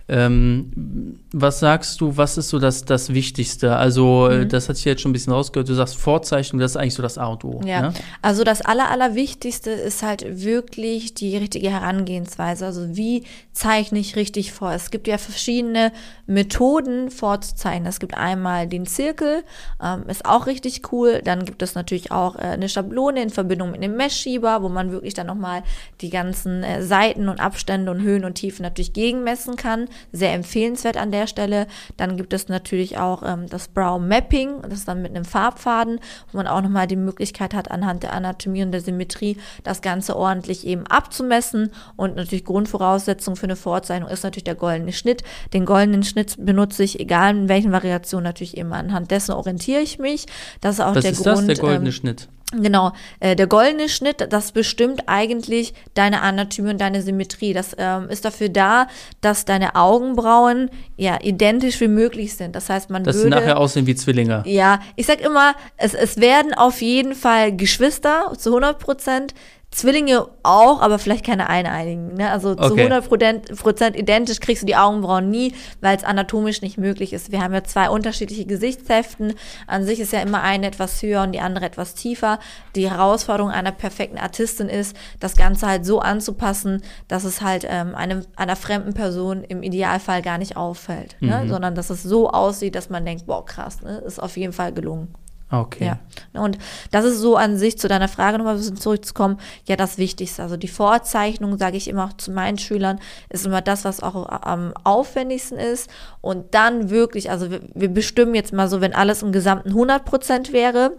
Ähm, 0.09 1.19
was 1.33 1.59
sagst 1.59 2.01
du, 2.01 2.17
was 2.17 2.39
ist 2.39 2.51
so 2.51 2.61
das, 2.61 2.85
das 2.85 3.13
Wichtigste? 3.13 3.75
Also, 3.75 4.29
äh, 4.29 4.45
mhm. 4.45 4.49
das 4.49 4.69
hat 4.69 4.77
sich 4.77 4.85
jetzt 4.85 5.03
schon 5.03 5.11
ein 5.11 5.13
bisschen 5.13 5.33
rausgehört. 5.33 5.69
Du 5.69 5.75
sagst 5.75 5.97
Vorzeichnung, 5.97 6.61
das 6.61 6.73
ist 6.73 6.77
eigentlich 6.77 6.95
so 6.95 7.03
das 7.03 7.19
Auto. 7.19 7.61
Ja, 7.65 7.83
ne? 7.83 7.95
also 8.23 8.45
das 8.45 8.63
Aller, 8.63 8.89
Allerwichtigste 8.89 9.71
ist 9.71 10.05
halt 10.05 10.25
wirklich 10.45 11.15
die 11.15 11.37
richtige 11.37 11.71
Herangehensweise. 11.71 12.67
Also, 12.67 12.97
wie 12.97 13.25
zeichne 13.53 13.99
ich 13.99 14.15
richtig 14.15 14.53
vor? 14.53 14.73
Es 14.73 14.93
gibt 14.93 15.09
ja 15.09 15.19
verschiedene 15.19 15.91
Methoden 16.27 17.11
vorzuzeichnen. 17.11 17.89
Es 17.89 17.99
gibt 17.99 18.17
einmal 18.17 18.69
den 18.69 18.87
Zirkel, 18.87 19.43
ähm, 19.83 20.05
ist 20.07 20.25
auch 20.25 20.47
richtig 20.47 20.93
cool. 20.93 21.21
Dann 21.25 21.45
gibt 21.45 21.63
es 21.63 21.75
natürlich 21.75 22.13
auch 22.13 22.37
äh, 22.37 22.43
eine 22.43 22.69
Schablone 22.69 23.23
in 23.23 23.31
Verbindung 23.31 23.73
mit 23.73 23.83
einem 23.83 23.97
Messschieber, 23.97 24.63
wo 24.63 24.69
man 24.69 24.93
wirklich 24.93 25.15
dann 25.15 25.27
nochmal 25.27 25.65
die 26.01 26.11
ganzen 26.11 26.63
äh, 26.63 26.85
Seiten 26.85 27.29
und 27.29 27.41
Abstände 27.41 27.91
und 27.91 28.03
Höhen 28.03 28.25
und 28.25 28.35
Tiefen 28.35 28.63
natürlich 28.63 28.93
gegenmessen 28.93 29.57
kann 29.57 29.89
sehr 30.13 30.33
empfehlenswert 30.33 30.97
an 30.97 31.11
der 31.11 31.27
Stelle. 31.27 31.67
Dann 31.97 32.17
gibt 32.17 32.33
es 32.33 32.49
natürlich 32.49 32.99
auch 32.99 33.23
ähm, 33.25 33.47
das 33.49 33.69
Brow 33.69 34.01
Mapping, 34.01 34.63
das 34.63 34.81
ist 34.81 34.89
dann 34.89 35.03
mit 35.03 35.15
einem 35.15 35.25
Farbfaden, 35.25 36.01
wo 36.31 36.39
man 36.39 36.47
auch 36.47 36.61
nochmal 36.61 36.87
die 36.87 36.97
Möglichkeit 36.97 37.55
hat, 37.55 37.71
anhand 37.71 38.03
der 38.03 38.13
Anatomie 38.13 38.63
und 38.63 38.73
der 38.73 38.81
Symmetrie 38.81 39.37
das 39.65 39.83
Ganze 39.83 40.17
ordentlich 40.17 40.67
eben 40.67 40.87
abzumessen. 40.87 41.71
Und 41.97 42.17
natürlich 42.17 42.45
Grundvoraussetzung 42.45 43.37
für 43.37 43.45
eine 43.45 43.57
Vorzeichnung 43.57 44.09
ist 44.09 44.25
natürlich 44.25 44.45
der 44.45 44.55
goldene 44.55 44.93
Schnitt. 44.93 45.23
Den 45.53 45.65
goldenen 45.65 46.03
Schnitt 46.03 46.37
benutze 46.39 46.83
ich, 46.83 47.01
egal 47.01 47.37
in 47.37 47.49
welchen 47.49 47.73
Variationen, 47.73 48.25
natürlich 48.25 48.57
immer 48.57 48.77
anhand 48.77 49.11
dessen 49.11 49.33
orientiere 49.33 49.81
ich 49.81 49.99
mich. 49.99 50.27
Das 50.61 50.77
ist 50.77 50.81
auch 50.81 50.95
Was 50.95 51.03
der 51.03 51.13
ist 51.13 51.23
Grund. 51.23 51.39
Das, 51.39 51.47
der 51.47 51.57
goldene 51.57 51.89
ähm, 51.89 51.93
Schnitt? 51.93 52.29
Genau, 52.53 52.93
äh, 53.19 53.35
der 53.35 53.49
goldene 53.49 53.89
Schnitt, 53.89 54.29
das 54.31 54.53
bestimmt 54.53 55.03
eigentlich 55.07 55.75
deine 55.95 56.23
Anatomie 56.23 56.71
und 56.71 56.81
deine 56.81 57.03
Symmetrie. 57.03 57.53
Das 57.53 57.75
ähm, 57.77 58.09
ist 58.09 58.25
dafür 58.25 58.49
da, 58.49 58.87
dass 59.21 59.45
deine 59.45 59.75
Augenbrauen 59.75 60.71
ja 60.97 61.19
identisch 61.21 61.81
wie 61.81 61.89
möglich 61.89 62.37
sind. 62.37 62.55
Das 62.55 62.71
heißt, 62.71 62.89
man 62.89 63.03
Dass 63.03 63.17
sie 63.17 63.25
würde 63.25 63.37
nachher 63.37 63.59
aussehen 63.59 63.89
wie 63.89 63.97
Zwillinge. 63.97 64.45
ja, 64.47 64.79
ich 64.95 65.07
sag 65.07 65.21
immer, 65.23 65.55
es, 65.77 65.93
es 65.95 66.19
werden 66.19 66.55
auf 66.55 66.83
jeden 66.83 67.17
Fall 67.17 67.55
Geschwister 67.57 68.33
zu 68.39 68.51
100 68.51 68.79
Prozent. 68.79 69.35
Zwillinge 69.77 70.27
auch, 70.43 70.81
aber 70.81 70.99
vielleicht 70.99 71.27
keine 71.27 71.51
eineinigen. 71.51 72.15
Ne? 72.15 72.31
Also 72.31 72.55
zu 72.55 72.73
Okay. 72.73 72.91
100 72.91 73.59
Prozent 73.59 73.95
identisch 73.95 74.41
kriegst 74.41 74.63
du 74.63 74.67
die 74.67 74.75
Augenbrauen 74.75 75.29
nie, 75.29 75.53
weil 75.83 75.95
es 75.95 76.03
anatomisch 76.03 76.63
nicht 76.63 76.79
möglich 76.79 77.13
ist. 77.13 77.31
Wir 77.31 77.43
haben 77.43 77.53
ja 77.53 77.63
zwei 77.63 77.91
unterschiedliche 77.91 78.47
Gesichtshälften. 78.47 79.35
An 79.67 79.85
sich 79.85 80.01
ist 80.01 80.15
ja 80.15 80.21
immer 80.21 80.43
eine 80.43 80.69
etwas 80.69 81.03
höher 81.03 81.23
und 81.23 81.33
die 81.33 81.41
andere 81.41 81.67
etwas 81.67 81.95
tiefer. 81.95 82.39
Die 82.75 82.89
Herausforderung 82.91 83.51
einer 83.51 83.71
perfekten 83.71 84.17
Artistin 84.17 84.71
ist, 84.71 84.97
das 85.21 85.37
Ganze 85.37 85.67
halt 85.67 85.85
so 85.85 86.01
anzupassen, 86.01 86.81
dass 87.09 87.25
es 87.25 87.43
halt 87.43 87.67
ähm, 87.69 87.95
einem, 87.95 88.25
einer 88.35 88.57
fremden 88.57 88.95
Person 88.95 89.45
im 89.45 89.63
Idealfall 89.63 90.23
gar 90.23 90.39
nicht 90.39 90.57
auffällt, 90.57 91.17
ne? 91.21 91.45
sondern 91.49 91.75
dass 91.75 91.91
es 91.91 92.03
so 92.03 92.31
aussieht, 92.31 92.75
dass 92.75 92.89
man 92.89 93.05
denkt, 93.05 93.27
boah, 93.27 93.45
krass, 93.45 93.83
ne? 93.83 93.99
ist 94.07 94.23
auf 94.23 94.39
jeden 94.39 94.55
Fall 94.55 94.73
gelungen. 94.73 95.15
Okay. 95.51 95.97
Ja. 96.35 96.43
Und 96.43 96.59
das 96.91 97.05
ist 97.05 97.19
so 97.19 97.37
an 97.37 97.57
sich 97.57 97.79
zu 97.79 97.87
deiner 97.87 98.09
Frage 98.09 98.39
nochmal 98.39 98.55
ein 98.55 98.59
bisschen 98.59 98.79
zurückzukommen, 98.79 99.39
ja 99.67 99.77
das 99.77 99.97
Wichtigste. 99.97 100.43
Also 100.43 100.57
die 100.57 100.69
Vorzeichnung, 100.69 101.57
sage 101.57 101.77
ich 101.77 101.87
immer 101.87 102.07
auch 102.07 102.15
zu 102.15 102.33
meinen 102.33 102.59
Schülern, 102.59 102.99
ist 103.29 103.47
immer 103.47 103.63
das, 103.63 103.85
was 103.85 104.03
auch 104.03 104.29
am 104.29 104.75
aufwendigsten 104.83 105.59
ist. 105.59 105.89
Und 106.21 106.55
dann 106.55 106.91
wirklich, 106.91 107.31
also 107.31 107.51
wir, 107.51 107.61
wir 107.75 107.89
bestimmen 107.89 108.35
jetzt 108.35 108.53
mal 108.53 108.69
so, 108.69 108.81
wenn 108.81 108.93
alles 108.93 109.23
im 109.23 109.31
Gesamten 109.31 109.69
100 109.69 110.05
Prozent 110.05 110.53
wäre, 110.53 110.93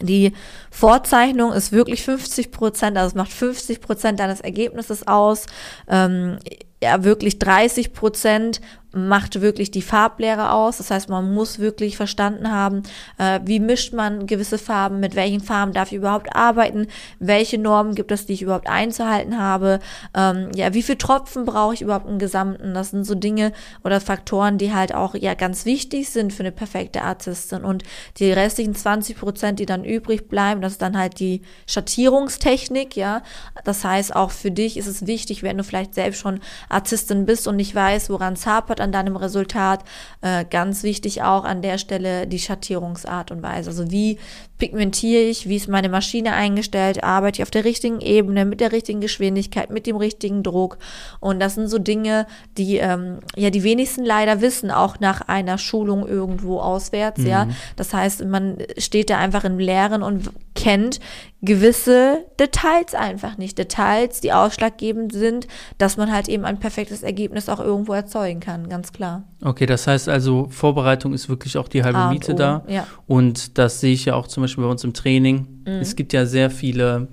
die 0.00 0.32
Vorzeichnung 0.70 1.52
ist 1.52 1.72
wirklich 1.72 2.02
50 2.02 2.50
Prozent, 2.50 2.96
also 2.96 3.08
es 3.08 3.14
macht 3.14 3.32
50 3.32 3.80
Prozent 3.80 4.20
deines 4.20 4.40
Ergebnisses 4.40 5.06
aus. 5.06 5.46
Ähm, 5.88 6.38
ja, 6.82 7.04
wirklich 7.04 7.38
30 7.38 7.92
Prozent 7.92 8.60
macht 8.92 9.40
wirklich 9.40 9.70
die 9.70 9.82
Farblehre 9.82 10.52
aus. 10.52 10.78
Das 10.78 10.90
heißt, 10.90 11.08
man 11.08 11.32
muss 11.32 11.58
wirklich 11.58 11.96
verstanden 11.96 12.50
haben, 12.50 12.82
äh, 13.18 13.40
wie 13.44 13.60
mischt 13.60 13.92
man 13.92 14.26
gewisse 14.26 14.58
Farben, 14.58 15.00
mit 15.00 15.14
welchen 15.14 15.40
Farben 15.40 15.72
darf 15.72 15.92
ich 15.92 15.98
überhaupt 15.98 16.34
arbeiten, 16.34 16.86
welche 17.18 17.58
Normen 17.58 17.94
gibt 17.94 18.12
es, 18.12 18.26
die 18.26 18.34
ich 18.34 18.42
überhaupt 18.42 18.68
einzuhalten 18.68 19.38
habe, 19.38 19.80
ähm, 20.14 20.50
ja, 20.54 20.74
wie 20.74 20.82
viel 20.82 20.96
Tropfen 20.96 21.44
brauche 21.44 21.74
ich 21.74 21.82
überhaupt 21.82 22.08
im 22.08 22.18
Gesamten. 22.18 22.74
Das 22.74 22.90
sind 22.90 23.04
so 23.04 23.14
Dinge 23.14 23.52
oder 23.82 24.00
Faktoren, 24.00 24.58
die 24.58 24.74
halt 24.74 24.94
auch 24.94 25.14
ja 25.14 25.34
ganz 25.34 25.64
wichtig 25.64 26.10
sind 26.10 26.32
für 26.32 26.42
eine 26.42 26.52
perfekte 26.52 27.02
Artistin. 27.02 27.64
Und 27.64 27.84
die 28.18 28.30
restlichen 28.32 28.74
20 28.74 29.18
Prozent, 29.18 29.58
die 29.58 29.66
dann 29.66 29.84
übrig 29.84 30.28
bleiben, 30.28 30.60
das 30.60 30.72
ist 30.72 30.82
dann 30.82 30.98
halt 30.98 31.18
die 31.18 31.42
Schattierungstechnik, 31.66 32.96
ja. 32.96 33.22
Das 33.64 33.84
heißt, 33.84 34.14
auch 34.14 34.30
für 34.30 34.50
dich 34.50 34.76
ist 34.76 34.86
es 34.86 35.06
wichtig, 35.06 35.42
wenn 35.42 35.56
du 35.56 35.64
vielleicht 35.64 35.94
selbst 35.94 36.20
schon 36.20 36.40
Artistin 36.68 37.24
bist 37.24 37.48
und 37.48 37.56
nicht 37.56 37.74
weißt, 37.74 38.10
woran 38.10 38.34
es 38.34 38.46
hapert 38.46 38.81
an 38.82 38.92
deinem 38.92 39.16
Resultat, 39.16 39.84
äh, 40.20 40.44
ganz 40.44 40.82
wichtig 40.82 41.22
auch 41.22 41.44
an 41.44 41.62
der 41.62 41.78
Stelle 41.78 42.26
die 42.26 42.38
Schattierungsart 42.38 43.30
und 43.30 43.42
Weise. 43.42 43.70
Also 43.70 43.90
wie 43.90 44.18
pigmentiere 44.58 45.22
ich, 45.22 45.48
wie 45.48 45.56
ist 45.56 45.68
meine 45.68 45.88
Maschine 45.88 46.34
eingestellt, 46.34 47.02
arbeite 47.02 47.38
ich 47.38 47.42
auf 47.42 47.50
der 47.50 47.64
richtigen 47.64 48.00
Ebene, 48.00 48.44
mit 48.44 48.60
der 48.60 48.70
richtigen 48.70 49.00
Geschwindigkeit, 49.00 49.70
mit 49.70 49.86
dem 49.86 49.96
richtigen 49.96 50.42
Druck. 50.42 50.78
Und 51.18 51.40
das 51.40 51.54
sind 51.54 51.68
so 51.68 51.78
Dinge, 51.78 52.26
die 52.58 52.76
ähm, 52.76 53.18
ja 53.34 53.50
die 53.50 53.64
wenigsten 53.64 54.04
leider 54.04 54.40
wissen, 54.40 54.70
auch 54.70 55.00
nach 55.00 55.22
einer 55.22 55.58
Schulung 55.58 56.06
irgendwo 56.06 56.60
auswärts, 56.60 57.24
ja. 57.24 57.48
Das 57.76 57.92
heißt, 57.92 58.24
man 58.24 58.58
steht 58.78 59.10
da 59.10 59.18
einfach 59.18 59.44
im 59.44 59.58
Lehren 59.58 60.02
und 60.02 60.30
kennt 60.54 61.00
gewisse 61.44 62.24
Details 62.38 62.94
einfach 62.94 63.36
nicht. 63.36 63.58
Details, 63.58 64.20
die 64.20 64.32
ausschlaggebend 64.32 65.12
sind, 65.12 65.48
dass 65.76 65.96
man 65.96 66.12
halt 66.12 66.28
eben 66.28 66.44
ein 66.44 66.58
perfektes 66.60 67.02
Ergebnis 67.02 67.48
auch 67.48 67.58
irgendwo 67.60 67.92
erzeugen 67.94 68.38
kann, 68.40 68.68
ganz 68.68 68.92
klar. 68.92 69.24
Okay, 69.42 69.66
das 69.66 69.86
heißt 69.88 70.08
also, 70.08 70.46
Vorbereitung 70.50 71.12
ist 71.12 71.28
wirklich 71.28 71.58
auch 71.58 71.66
die 71.68 71.82
halbe 71.82 71.98
A 71.98 72.10
Miete 72.12 72.32
O, 72.32 72.36
da. 72.36 72.64
ja. 72.68 72.86
Und 73.08 73.58
das 73.58 73.80
sehe 73.80 73.92
ich 73.92 74.04
ja 74.04 74.14
auch 74.14 74.28
zum 74.28 74.44
Beispiel 74.44 74.62
bei 74.64 74.70
uns 74.70 74.84
im 74.84 74.94
Training. 74.94 75.46
Mhm. 75.66 75.72
Es 75.80 75.96
gibt 75.96 76.12
ja 76.12 76.26
sehr 76.26 76.48
viele 76.48 77.08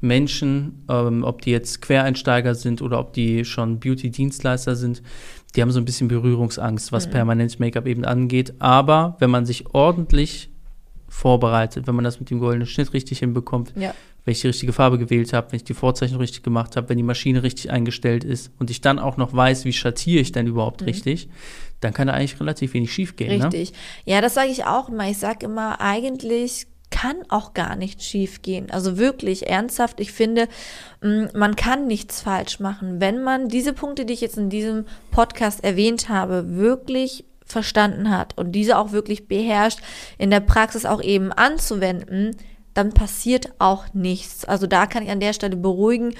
Menschen, 0.00 0.84
ähm, 0.90 1.22
ob 1.24 1.40
die 1.42 1.50
jetzt 1.50 1.80
Quereinsteiger 1.80 2.54
sind 2.54 2.82
oder 2.82 2.98
ob 2.98 3.12
die 3.14 3.44
schon 3.44 3.78
Beauty-Dienstleister 3.80 4.76
sind, 4.76 5.02
die 5.56 5.62
haben 5.62 5.70
so 5.70 5.78
ein 5.80 5.84
bisschen 5.84 6.08
Berührungsangst, 6.08 6.90
Mhm. 6.90 6.96
was 6.96 7.08
permanent 7.08 7.60
Make-up 7.60 7.86
eben 7.86 8.04
angeht. 8.04 8.54
Aber 8.58 9.16
wenn 9.20 9.30
man 9.30 9.46
sich 9.46 9.72
ordentlich 9.72 10.50
vorbereitet, 11.14 11.86
wenn 11.86 11.94
man 11.94 12.04
das 12.04 12.18
mit 12.18 12.30
dem 12.30 12.40
goldenen 12.40 12.66
Schnitt 12.66 12.92
richtig 12.92 13.20
hinbekommt, 13.20 13.72
Ja. 13.76 13.94
wenn 14.24 14.32
ich 14.32 14.40
die 14.40 14.48
richtige 14.48 14.72
Farbe 14.72 14.98
gewählt 14.98 15.32
habe, 15.32 15.52
wenn 15.52 15.56
ich 15.58 15.64
die 15.64 15.74
Vorzeichnung 15.74 16.20
richtig 16.20 16.42
gemacht 16.42 16.76
habe, 16.76 16.88
wenn 16.88 16.96
die 16.96 17.04
Maschine 17.04 17.42
richtig 17.44 17.70
eingestellt 17.70 18.24
ist 18.24 18.50
und 18.58 18.68
ich 18.70 18.80
dann 18.80 18.98
auch 18.98 19.16
noch 19.16 19.32
weiß, 19.34 19.64
wie 19.64 19.72
schattiere 19.72 20.20
ich 20.20 20.32
denn 20.32 20.46
überhaupt 20.48 20.80
Mhm. 20.80 20.86
richtig, 20.88 21.28
dann 21.80 21.92
kann 21.94 22.08
da 22.08 22.14
eigentlich 22.14 22.40
relativ 22.40 22.74
wenig 22.74 22.92
schief 22.92 23.14
gehen. 23.16 23.38
Ne? 23.38 23.44
Richtig. 23.44 23.72
Ja, 24.04 24.20
das 24.20 24.34
sage 24.34 24.50
ich 24.50 24.64
auch 24.64 24.88
immer. 24.88 25.08
Ich 25.08 25.18
sage 25.18 25.46
immer, 25.46 25.80
eigentlich 25.80 26.66
kann 26.90 27.16
auch 27.28 27.54
gar 27.54 27.74
nichts 27.76 28.04
schief 28.06 28.42
gehen. 28.42 28.70
Also 28.70 28.98
wirklich 28.98 29.48
ernsthaft, 29.48 30.00
ich 30.00 30.12
finde, 30.12 30.48
mh, 31.00 31.30
man 31.34 31.56
kann 31.56 31.86
nichts 31.86 32.20
falsch 32.22 32.60
machen. 32.60 33.00
Wenn 33.00 33.22
man 33.22 33.48
diese 33.48 33.72
Punkte, 33.72 34.04
die 34.04 34.12
ich 34.14 34.20
jetzt 34.20 34.38
in 34.38 34.48
diesem 34.50 34.84
Podcast 35.10 35.62
erwähnt 35.64 36.08
habe, 36.08 36.56
wirklich 36.56 37.24
verstanden 37.44 38.10
hat 38.10 38.36
und 38.36 38.52
diese 38.52 38.78
auch 38.78 38.92
wirklich 38.92 39.28
beherrscht, 39.28 39.80
in 40.18 40.30
der 40.30 40.40
Praxis 40.40 40.86
auch 40.86 41.02
eben 41.02 41.32
anzuwenden, 41.32 42.36
dann 42.74 42.92
passiert 42.92 43.52
auch 43.60 43.84
nichts. 43.92 44.44
Also 44.44 44.66
da 44.66 44.86
kann 44.86 45.04
ich 45.04 45.10
an 45.10 45.20
der 45.20 45.32
Stelle 45.32 45.54
beruhigen. 45.56 46.14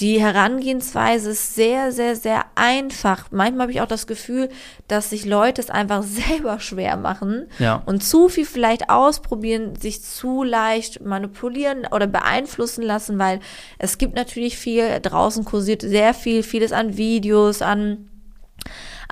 Die 0.00 0.20
Herangehensweise 0.20 1.30
ist 1.30 1.54
sehr, 1.54 1.92
sehr, 1.92 2.16
sehr 2.16 2.44
einfach. 2.56 3.26
Manchmal 3.30 3.62
habe 3.62 3.72
ich 3.72 3.80
auch 3.82 3.86
das 3.86 4.08
Gefühl, 4.08 4.48
dass 4.88 5.10
sich 5.10 5.24
Leute 5.26 5.60
es 5.60 5.70
einfach 5.70 6.02
selber 6.28 6.58
schwer 6.58 6.96
machen 6.96 7.46
Ja. 7.60 7.82
und 7.86 8.02
zu 8.02 8.28
viel 8.28 8.46
vielleicht 8.46 8.90
ausprobieren, 8.90 9.76
sich 9.76 10.02
zu 10.02 10.42
leicht 10.42 11.02
manipulieren 11.04 11.86
oder 11.88 12.08
beeinflussen 12.08 12.82
lassen, 12.82 13.20
weil 13.20 13.38
es 13.78 13.96
gibt 13.96 14.16
natürlich 14.16 14.58
viel, 14.58 14.98
draußen 15.00 15.44
kursiert 15.44 15.82
sehr 15.82 16.14
viel, 16.14 16.42
vieles 16.42 16.72
an 16.72 16.96
Videos, 16.96 17.62
an 17.62 18.08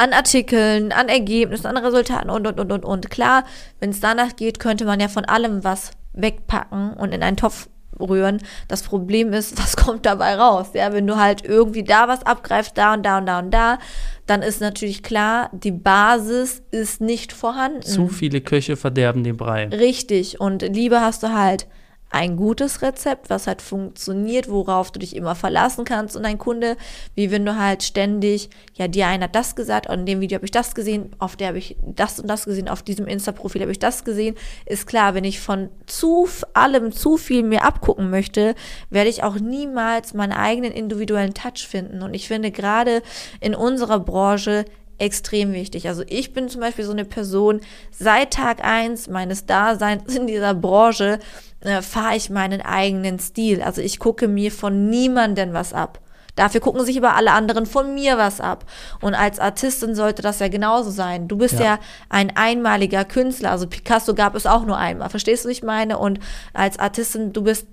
an 0.01 0.15
Artikeln, 0.15 0.93
an 0.93 1.11
Ergebnissen, 1.11 1.67
an 1.67 1.77
Resultaten 1.77 2.31
und, 2.31 2.47
und, 2.47 2.59
und, 2.59 2.73
und, 2.73 2.85
und. 2.87 3.11
Klar, 3.11 3.45
wenn 3.81 3.91
es 3.91 4.01
danach 4.01 4.35
geht, 4.35 4.59
könnte 4.59 4.87
man 4.87 4.99
ja 4.99 5.09
von 5.09 5.27
allem 5.27 5.63
was 5.63 5.91
wegpacken 6.15 6.95
und 6.95 7.13
in 7.13 7.23
einen 7.23 7.37
Topf 7.37 7.69
rühren. 8.01 8.39
Das 8.67 8.83
Problem 8.83 9.35
ist, 9.35 9.59
was 9.63 9.77
kommt 9.77 10.07
dabei 10.07 10.37
raus? 10.37 10.69
Ja, 10.73 10.95
wenn 10.95 11.07
du 11.07 11.19
halt 11.19 11.45
irgendwie 11.45 11.85
da 11.85 12.09
was 12.09 12.25
abgreifst, 12.25 12.79
da 12.79 12.95
und 12.95 13.05
da 13.05 13.19
und 13.19 13.27
da 13.27 13.41
und 13.41 13.51
da, 13.51 13.79
dann 14.25 14.41
ist 14.41 14.63
natürlich 14.63 15.03
klar, 15.03 15.51
die 15.53 15.71
Basis 15.71 16.63
ist 16.71 17.03
nicht 17.03 17.35
vorhanden. 17.35 17.83
Zu 17.83 18.09
viele 18.09 18.41
Köche 18.41 18.77
verderben 18.77 19.23
den 19.23 19.37
Brei. 19.37 19.69
Richtig. 19.69 20.41
Und 20.41 20.63
lieber 20.63 21.03
hast 21.03 21.23
du 21.23 21.35
halt 21.35 21.67
ein 22.11 22.37
gutes 22.37 22.83
Rezept, 22.83 23.31
was 23.31 23.47
halt 23.47 23.63
funktioniert, 23.63 24.51
worauf 24.51 24.91
du 24.91 24.99
dich 24.99 25.15
immer 25.15 25.37
verlassen 25.37 25.85
kannst. 25.85 26.17
Und 26.17 26.25
ein 26.25 26.39
Kunde, 26.39 26.77
wie 27.15 27.31
wenn 27.31 27.47
du 27.47 27.57
halt 27.57 27.85
ständig, 27.85 28.51
ja, 28.75 28.89
dir 28.89 29.07
einer 29.07 29.25
hat 29.25 29.37
das 29.37 29.55
gesagt, 29.55 29.87
in 29.87 30.07
dem 30.07 30.21
Video 30.21 30.37
habe 30.37 30.45
ich 30.45 30.51
das 30.51 30.75
gesehen, 30.75 31.15
auf 31.19 31.37
der 31.37 31.49
habe 31.49 31.59
ich 31.59 31.77
das 31.83 32.19
und 32.19 32.27
das 32.27 32.45
gesehen, 32.45 32.69
auf 32.69 32.83
diesem 32.83 33.07
Insta-Profil 33.07 33.63
habe 33.63 33.71
ich 33.71 33.79
das 33.79 34.03
gesehen, 34.03 34.35
ist 34.67 34.89
klar, 34.89 35.15
wenn 35.15 35.25
ich 35.25 35.39
von 35.39 35.69
zu 35.87 36.29
allem 36.53 36.91
zu 36.91 37.17
viel 37.17 37.45
mir 37.45 37.65
abgucken 37.65 38.11
möchte, 38.11 38.57
werde 38.91 39.09
ich 39.09 39.23
auch 39.23 39.37
niemals 39.37 40.13
meinen 40.13 40.33
eigenen 40.33 40.73
individuellen 40.73 41.35
Touch 41.35 41.67
finden. 41.69 42.03
Und 42.03 42.15
ich 42.15 42.27
finde 42.27 42.51
gerade 42.51 43.03
in 43.41 43.55
unserer 43.55 44.01
Branche 44.01 44.65
extrem 45.01 45.53
wichtig. 45.53 45.89
Also 45.89 46.03
ich 46.07 46.33
bin 46.33 46.49
zum 46.49 46.61
Beispiel 46.61 46.85
so 46.85 46.93
eine 46.93 47.05
Person, 47.05 47.61
seit 47.91 48.33
Tag 48.33 48.65
eins 48.65 49.09
meines 49.09 49.47
Daseins 49.47 50.15
in 50.15 50.27
dieser 50.27 50.55
Branche 50.55 51.19
äh, 51.61 51.83
fahre 51.83 52.17
ich 52.17 52.31
meinen 52.31 52.61
eigenen 52.61 53.19
Stil. 53.19 53.63
Also 53.63 53.81
ich 53.81 53.99
gucke 53.99 54.29
mir 54.29 54.53
von 54.53 54.89
niemandem 54.91 55.53
was 55.53 55.73
ab. 55.73 56.01
Dafür 56.37 56.61
gucken 56.61 56.85
sich 56.85 56.97
aber 56.97 57.17
alle 57.17 57.33
anderen 57.33 57.67
von 57.67 57.93
mir 57.95 58.17
was 58.17 58.41
ab. 58.41 58.65
Und 59.01 59.15
als 59.15 59.39
Artistin 59.41 59.95
sollte 59.95 60.23
das 60.23 60.39
ja 60.39 60.49
genauso 60.49 60.91
sein. 60.91 61.29
Du 61.29 61.37
bist 61.37 61.55
ja, 61.59 61.65
Ja. 61.65 61.79
ein 62.09 62.35
einmaliger 62.37 63.05
Künstler. 63.05 63.51
Also 63.51 63.67
Picasso 63.67 64.15
gab 64.15 64.35
es 64.35 64.47
auch 64.47 64.65
nur 64.65 64.77
einmal. 64.79 65.11
Verstehst 65.11 65.45
du, 65.45 65.49
was 65.49 65.57
ich 65.57 65.63
meine? 65.63 65.99
Und 65.99 66.21
als 66.55 66.79
Artistin, 66.79 67.33
du 67.33 67.43
bist 67.43 67.67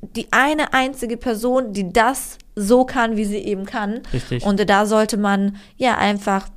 die 0.00 0.28
eine 0.32 0.72
einzige 0.72 1.16
Person, 1.16 1.72
die 1.72 1.92
das 1.92 2.38
so 2.54 2.84
kann, 2.84 3.16
wie 3.16 3.24
sie 3.24 3.38
eben 3.38 3.66
kann. 3.66 4.00
Richtig. 4.12 4.44
Und 4.44 4.68
da 4.68 4.86
sollte 4.86 5.16
man 5.16 5.56
ja 5.76 5.96
einfach 5.96 6.48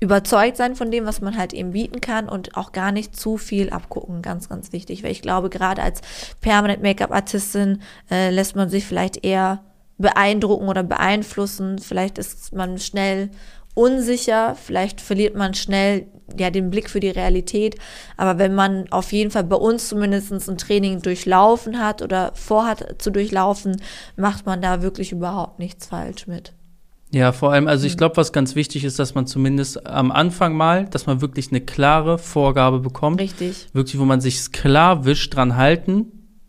überzeugt 0.00 0.56
sein 0.56 0.74
von 0.74 0.90
dem, 0.90 1.06
was 1.06 1.20
man 1.20 1.38
halt 1.38 1.52
eben 1.52 1.70
bieten 1.70 2.00
kann 2.00 2.28
und 2.28 2.56
auch 2.56 2.72
gar 2.72 2.90
nicht 2.90 3.14
zu 3.14 3.36
viel 3.36 3.70
abgucken. 3.70 4.20
Ganz, 4.20 4.48
ganz 4.48 4.72
wichtig. 4.72 5.04
Weil 5.04 5.12
ich 5.12 5.22
glaube, 5.22 5.48
gerade 5.48 5.80
als 5.80 6.00
Permanent 6.40 6.82
Make-up-Artistin 6.82 7.82
äh, 8.10 8.30
lässt 8.30 8.56
man 8.56 8.68
sich 8.68 8.84
vielleicht 8.84 9.24
eher 9.24 9.62
beeindrucken 9.98 10.68
oder 10.68 10.82
beeinflussen. 10.82 11.78
Vielleicht 11.78 12.18
ist 12.18 12.52
man 12.52 12.78
schnell 12.78 13.30
unsicher, 13.74 14.54
vielleicht 14.54 15.00
verliert 15.00 15.36
man 15.36 15.54
schnell 15.54 16.06
ja 16.38 16.50
den 16.50 16.70
Blick 16.70 16.88
für 16.88 17.00
die 17.00 17.10
Realität. 17.10 17.76
Aber 18.16 18.38
wenn 18.38 18.54
man 18.54 18.90
auf 18.90 19.12
jeden 19.12 19.30
Fall 19.30 19.44
bei 19.44 19.56
uns 19.56 19.88
zumindest 19.88 20.32
ein 20.32 20.58
Training 20.58 21.02
durchlaufen 21.02 21.78
hat 21.78 22.02
oder 22.02 22.32
vorhat 22.34 23.02
zu 23.02 23.10
durchlaufen, 23.10 23.80
macht 24.16 24.46
man 24.46 24.62
da 24.62 24.82
wirklich 24.82 25.12
überhaupt 25.12 25.58
nichts 25.58 25.86
falsch 25.86 26.26
mit. 26.26 26.52
Ja, 27.14 27.32
vor 27.32 27.52
allem, 27.52 27.68
also 27.68 27.86
ich 27.86 27.94
mhm. 27.94 27.98
glaube, 27.98 28.16
was 28.16 28.32
ganz 28.32 28.54
wichtig 28.54 28.84
ist, 28.84 28.98
dass 28.98 29.14
man 29.14 29.26
zumindest 29.26 29.86
am 29.86 30.10
Anfang 30.10 30.56
mal, 30.56 30.86
dass 30.86 31.06
man 31.06 31.20
wirklich 31.20 31.50
eine 31.50 31.60
klare 31.60 32.18
Vorgabe 32.18 32.80
bekommt. 32.80 33.20
Richtig. 33.20 33.68
Wirklich, 33.74 34.00
wo 34.00 34.06
man 34.06 34.22
sich 34.22 34.40
sklavisch 34.40 35.28
dran 35.28 35.56
halten 35.56 36.06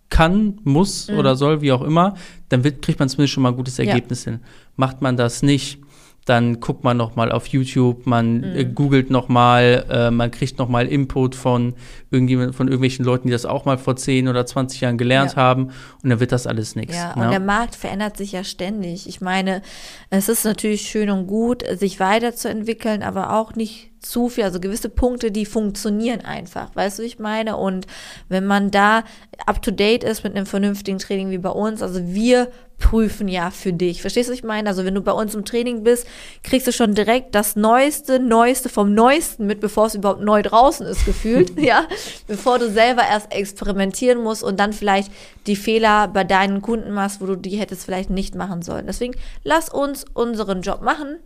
kann, 0.10 0.60
muss 0.64 1.10
mhm. 1.10 1.18
oder 1.18 1.36
soll, 1.36 1.62
wie 1.62 1.74
auch 1.74 1.82
immer, 1.82 2.14
dann 2.48 2.64
wird, 2.64 2.82
kriegt 2.82 3.00
man 3.00 3.10
zumindest 3.10 3.34
schon 3.34 3.44
mal 3.44 3.50
ein 3.50 3.58
gutes 3.58 3.78
Ergebnis 3.78 4.24
ja. 4.24 4.34
hin. 4.34 4.42
Macht 4.78 5.02
man 5.02 5.18
das 5.18 5.44
nicht, 5.44 5.80
dann 6.26 6.62
guckt 6.62 6.84
man 6.84 6.96
noch 6.96 7.16
mal 7.16 7.32
auf 7.32 7.48
YouTube, 7.48 8.06
man 8.06 8.38
mhm. 8.38 8.56
äh, 8.56 8.66
googelt 8.66 9.10
noch 9.10 9.28
mal, 9.28 9.86
äh, 9.90 10.12
man 10.12 10.32
kriegt 10.32 10.58
noch 10.58 10.70
mal 10.70 10.88
Input 10.88 11.36
von 11.36 11.74
irgendjemand, 12.12 12.56
von 12.56 12.68
irgendwelchen 12.68 13.04
Leuten, 13.04 13.28
die 13.28 13.34
das 13.34 13.46
auch 13.46 13.66
mal 13.66 13.78
vor 13.78 13.96
10 13.96 14.28
oder 14.28 14.46
20 14.46 14.82
Jahren 14.82 14.98
gelernt 14.98 15.32
ja. 15.32 15.38
haben 15.38 15.72
und 16.02 16.10
dann 16.10 16.20
wird 16.20 16.32
das 16.32 16.48
alles 16.48 16.76
nichts. 16.76 16.96
Ja, 16.96 17.16
ne? 17.16 17.26
und 17.26 17.32
der 17.32 17.40
Markt 17.40 17.76
verändert 17.76 18.16
sich 18.16 18.32
ja 18.32 18.44
ständig. 18.44 19.08
Ich 19.08 19.20
meine, 19.20 19.62
es 20.10 20.30
ist 20.30 20.46
natürlich 20.46 20.84
schön 20.84 21.10
und 21.10 21.28
gut, 21.28 21.64
sich 21.78 22.00
weiterzuentwickeln, 22.00 23.04
aber 23.04 23.34
auch 23.34 23.56
nicht 23.56 23.92
zu 24.00 24.30
viel, 24.30 24.44
also 24.44 24.60
gewisse 24.60 24.90
Punkte, 24.90 25.32
die 25.32 25.46
funktionieren 25.46 26.22
einfach, 26.22 26.76
weißt 26.76 27.00
du, 27.00 27.04
wie 27.04 27.08
ich 27.08 27.20
meine? 27.20 27.58
Und 27.58 27.88
wenn 28.30 28.46
man 28.46 28.70
da 28.70 29.04
up 29.46 29.62
to 29.62 29.72
date 29.72 30.04
ist 30.04 30.24
mit 30.24 30.36
einem 30.36 30.46
vernünftigen 30.46 31.00
Training 31.00 31.32
wie 31.32 31.38
bei 31.38 31.50
uns, 31.50 31.82
also 31.82 32.02
wir 32.06 32.50
prüfen 32.84 33.30
ja 33.30 33.50
für 33.50 33.72
dich. 33.72 34.02
Verstehst 34.02 34.28
du, 34.28 34.34
was 34.34 34.40
ich 34.40 34.44
meine? 34.44 34.68
Also 34.68 34.84
wenn 34.84 34.94
du 34.94 35.02
bei 35.02 35.14
uns 35.14 35.34
im 35.34 35.46
Training 35.46 35.84
bist, 35.84 36.06
kriegst 36.44 36.68
du 36.68 36.74
schon 36.74 36.94
direkt 36.94 37.34
das 37.34 37.56
Neueste, 37.56 38.20
Neueste 38.20 38.68
vom 38.68 38.94
Neuesten 38.94 39.48
mit, 39.48 39.62
bevor 39.62 39.86
es 39.86 39.96
überhaupt 39.96 40.22
neu 40.22 40.42
draußen 40.42 40.86
ist, 40.86 41.06
gefühlt, 41.06 41.58
ja? 41.60 41.88
Bevor 42.28 42.60
du 42.60 42.70
selber 42.70 43.04
erst 43.10 43.34
experimentieren 43.34 44.22
musst 44.22 44.44
und 44.44 44.60
dann 44.60 44.74
vielleicht 44.74 45.10
die 45.48 45.56
Fehler 45.56 46.10
bei 46.10 46.26
deinen 46.26 46.62
Kunden 46.62 46.92
machst, 46.92 47.22
wo 47.22 47.26
du 47.26 47.38
die 47.38 47.58
hättest 47.58 47.86
vielleicht 47.86 48.10
nicht 48.10 48.36
machen 48.36 48.62
sollen. 48.62 48.86
Deswegen 48.86 49.16
lass 49.46 49.70
uns 49.70 50.06
unseren 50.14 50.62
Job 50.62 50.82
machen. 50.82 51.20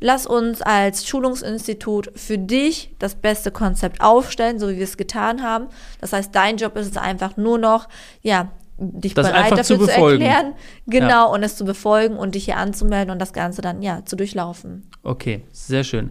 Lass 0.00 0.26
uns 0.26 0.60
als 0.60 1.06
Schulungsinstitut 1.06 2.10
für 2.16 2.36
dich 2.36 2.94
das 2.98 3.14
beste 3.14 3.50
Konzept 3.52 4.02
aufstellen, 4.02 4.58
so 4.58 4.68
wie 4.68 4.76
wir 4.76 4.84
es 4.84 4.98
getan 4.98 5.42
haben. 5.42 5.68
Das 6.00 6.12
heißt, 6.12 6.34
dein 6.34 6.56
Job 6.56 6.76
ist 6.76 6.90
es 6.90 6.96
einfach 6.96 7.36
nur 7.38 7.58
noch, 7.58 7.88
ja, 8.22 8.50
dich 8.78 9.14
das 9.14 9.28
bereit 9.28 9.52
dafür 9.52 9.78
zu, 9.78 9.86
zu, 9.86 9.90
erklären, 9.90 10.52
genau, 10.86 11.08
ja. 11.08 11.24
und 11.24 11.42
es 11.42 11.56
zu 11.56 11.64
befolgen 11.64 12.16
und 12.16 12.34
dich 12.34 12.44
hier 12.44 12.56
anzumelden 12.56 13.10
und 13.10 13.18
das 13.18 13.32
Ganze 13.32 13.62
dann 13.62 13.82
ja 13.82 14.04
zu 14.04 14.16
durchlaufen. 14.16 14.90
Okay, 15.02 15.42
sehr 15.52 15.84
schön. 15.84 16.10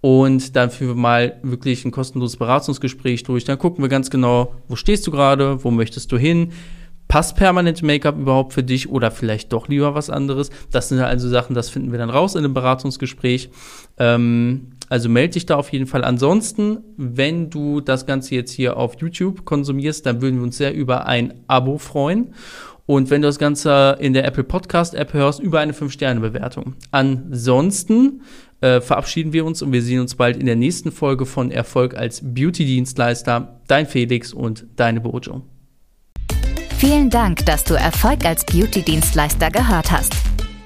und 0.00 0.56
dann 0.56 0.70
führen 0.70 0.96
wir 0.96 1.00
mal 1.00 1.38
wirklich 1.42 1.84
ein 1.84 1.92
kostenloses 1.92 2.36
Beratungsgespräch 2.36 3.22
durch. 3.22 3.44
Dann 3.44 3.58
gucken 3.58 3.84
wir 3.84 3.88
ganz 3.88 4.10
genau, 4.10 4.56
wo 4.66 4.74
stehst 4.74 5.06
du 5.06 5.12
gerade, 5.12 5.62
wo 5.62 5.70
möchtest 5.70 6.10
du 6.10 6.18
hin 6.18 6.50
passt 7.12 7.36
permanent 7.36 7.82
Make-up 7.82 8.16
überhaupt 8.16 8.54
für 8.54 8.62
dich 8.62 8.88
oder 8.88 9.10
vielleicht 9.10 9.52
doch 9.52 9.68
lieber 9.68 9.94
was 9.94 10.08
anderes? 10.08 10.48
Das 10.70 10.88
sind 10.88 10.98
also 11.00 11.28
Sachen, 11.28 11.54
das 11.54 11.68
finden 11.68 11.92
wir 11.92 11.98
dann 11.98 12.08
raus 12.08 12.36
in 12.36 12.42
einem 12.42 12.54
Beratungsgespräch. 12.54 13.50
Ähm, 13.98 14.68
also 14.88 15.10
melde 15.10 15.34
dich 15.34 15.44
da 15.44 15.56
auf 15.56 15.70
jeden 15.74 15.86
Fall. 15.86 16.04
Ansonsten, 16.04 16.78
wenn 16.96 17.50
du 17.50 17.82
das 17.82 18.06
Ganze 18.06 18.34
jetzt 18.34 18.50
hier 18.50 18.78
auf 18.78 18.98
YouTube 18.98 19.44
konsumierst, 19.44 20.06
dann 20.06 20.22
würden 20.22 20.36
wir 20.36 20.44
uns 20.44 20.56
sehr 20.56 20.72
über 20.72 21.04
ein 21.06 21.34
Abo 21.48 21.76
freuen. 21.76 22.32
Und 22.86 23.10
wenn 23.10 23.20
du 23.20 23.28
das 23.28 23.38
Ganze 23.38 23.98
in 24.00 24.14
der 24.14 24.24
Apple 24.24 24.44
Podcast 24.44 24.94
App 24.94 25.12
hörst, 25.12 25.38
über 25.38 25.60
eine 25.60 25.74
5-Sterne-Bewertung. 25.74 26.76
Ansonsten 26.92 28.22
äh, 28.62 28.80
verabschieden 28.80 29.34
wir 29.34 29.44
uns 29.44 29.60
und 29.60 29.70
wir 29.70 29.82
sehen 29.82 30.00
uns 30.00 30.14
bald 30.14 30.38
in 30.38 30.46
der 30.46 30.56
nächsten 30.56 30.90
Folge 30.90 31.26
von 31.26 31.50
Erfolg 31.50 31.94
als 31.94 32.22
Beauty-Dienstleister. 32.24 33.60
Dein 33.68 33.86
Felix 33.86 34.32
und 34.32 34.64
deine 34.76 35.02
Bojo. 35.02 35.42
Vielen 36.82 37.10
Dank, 37.10 37.46
dass 37.46 37.62
du 37.62 37.74
Erfolg 37.74 38.24
als 38.24 38.44
Beauty-Dienstleister 38.44 39.52
gehört 39.52 39.92
hast. 39.92 40.14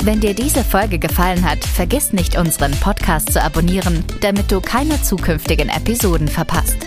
Wenn 0.02 0.18
dir 0.18 0.33
diese 0.33 0.64
Folge 0.64 0.98
gefallen 0.98 1.44
hat, 1.44 1.62
vergiss 1.62 2.14
nicht, 2.14 2.38
unseren 2.38 2.72
Podcast 2.81 3.35
zu 3.35 3.42
abonnieren, 3.42 4.02
damit 4.22 4.50
du 4.50 4.62
keine 4.62 5.02
zukünftigen 5.02 5.68
Episoden 5.68 6.26
verpasst. 6.26 6.79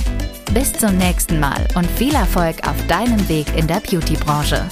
Bis 0.54 0.74
zum 0.74 0.98
nächsten 0.98 1.40
Mal 1.40 1.66
und 1.76 1.90
viel 1.92 2.14
Erfolg 2.14 2.58
auf 2.68 2.76
deinem 2.88 3.28
Weg 3.28 3.48
in 3.56 3.68
der 3.68 3.80
Beauty-Branche. 3.80 4.66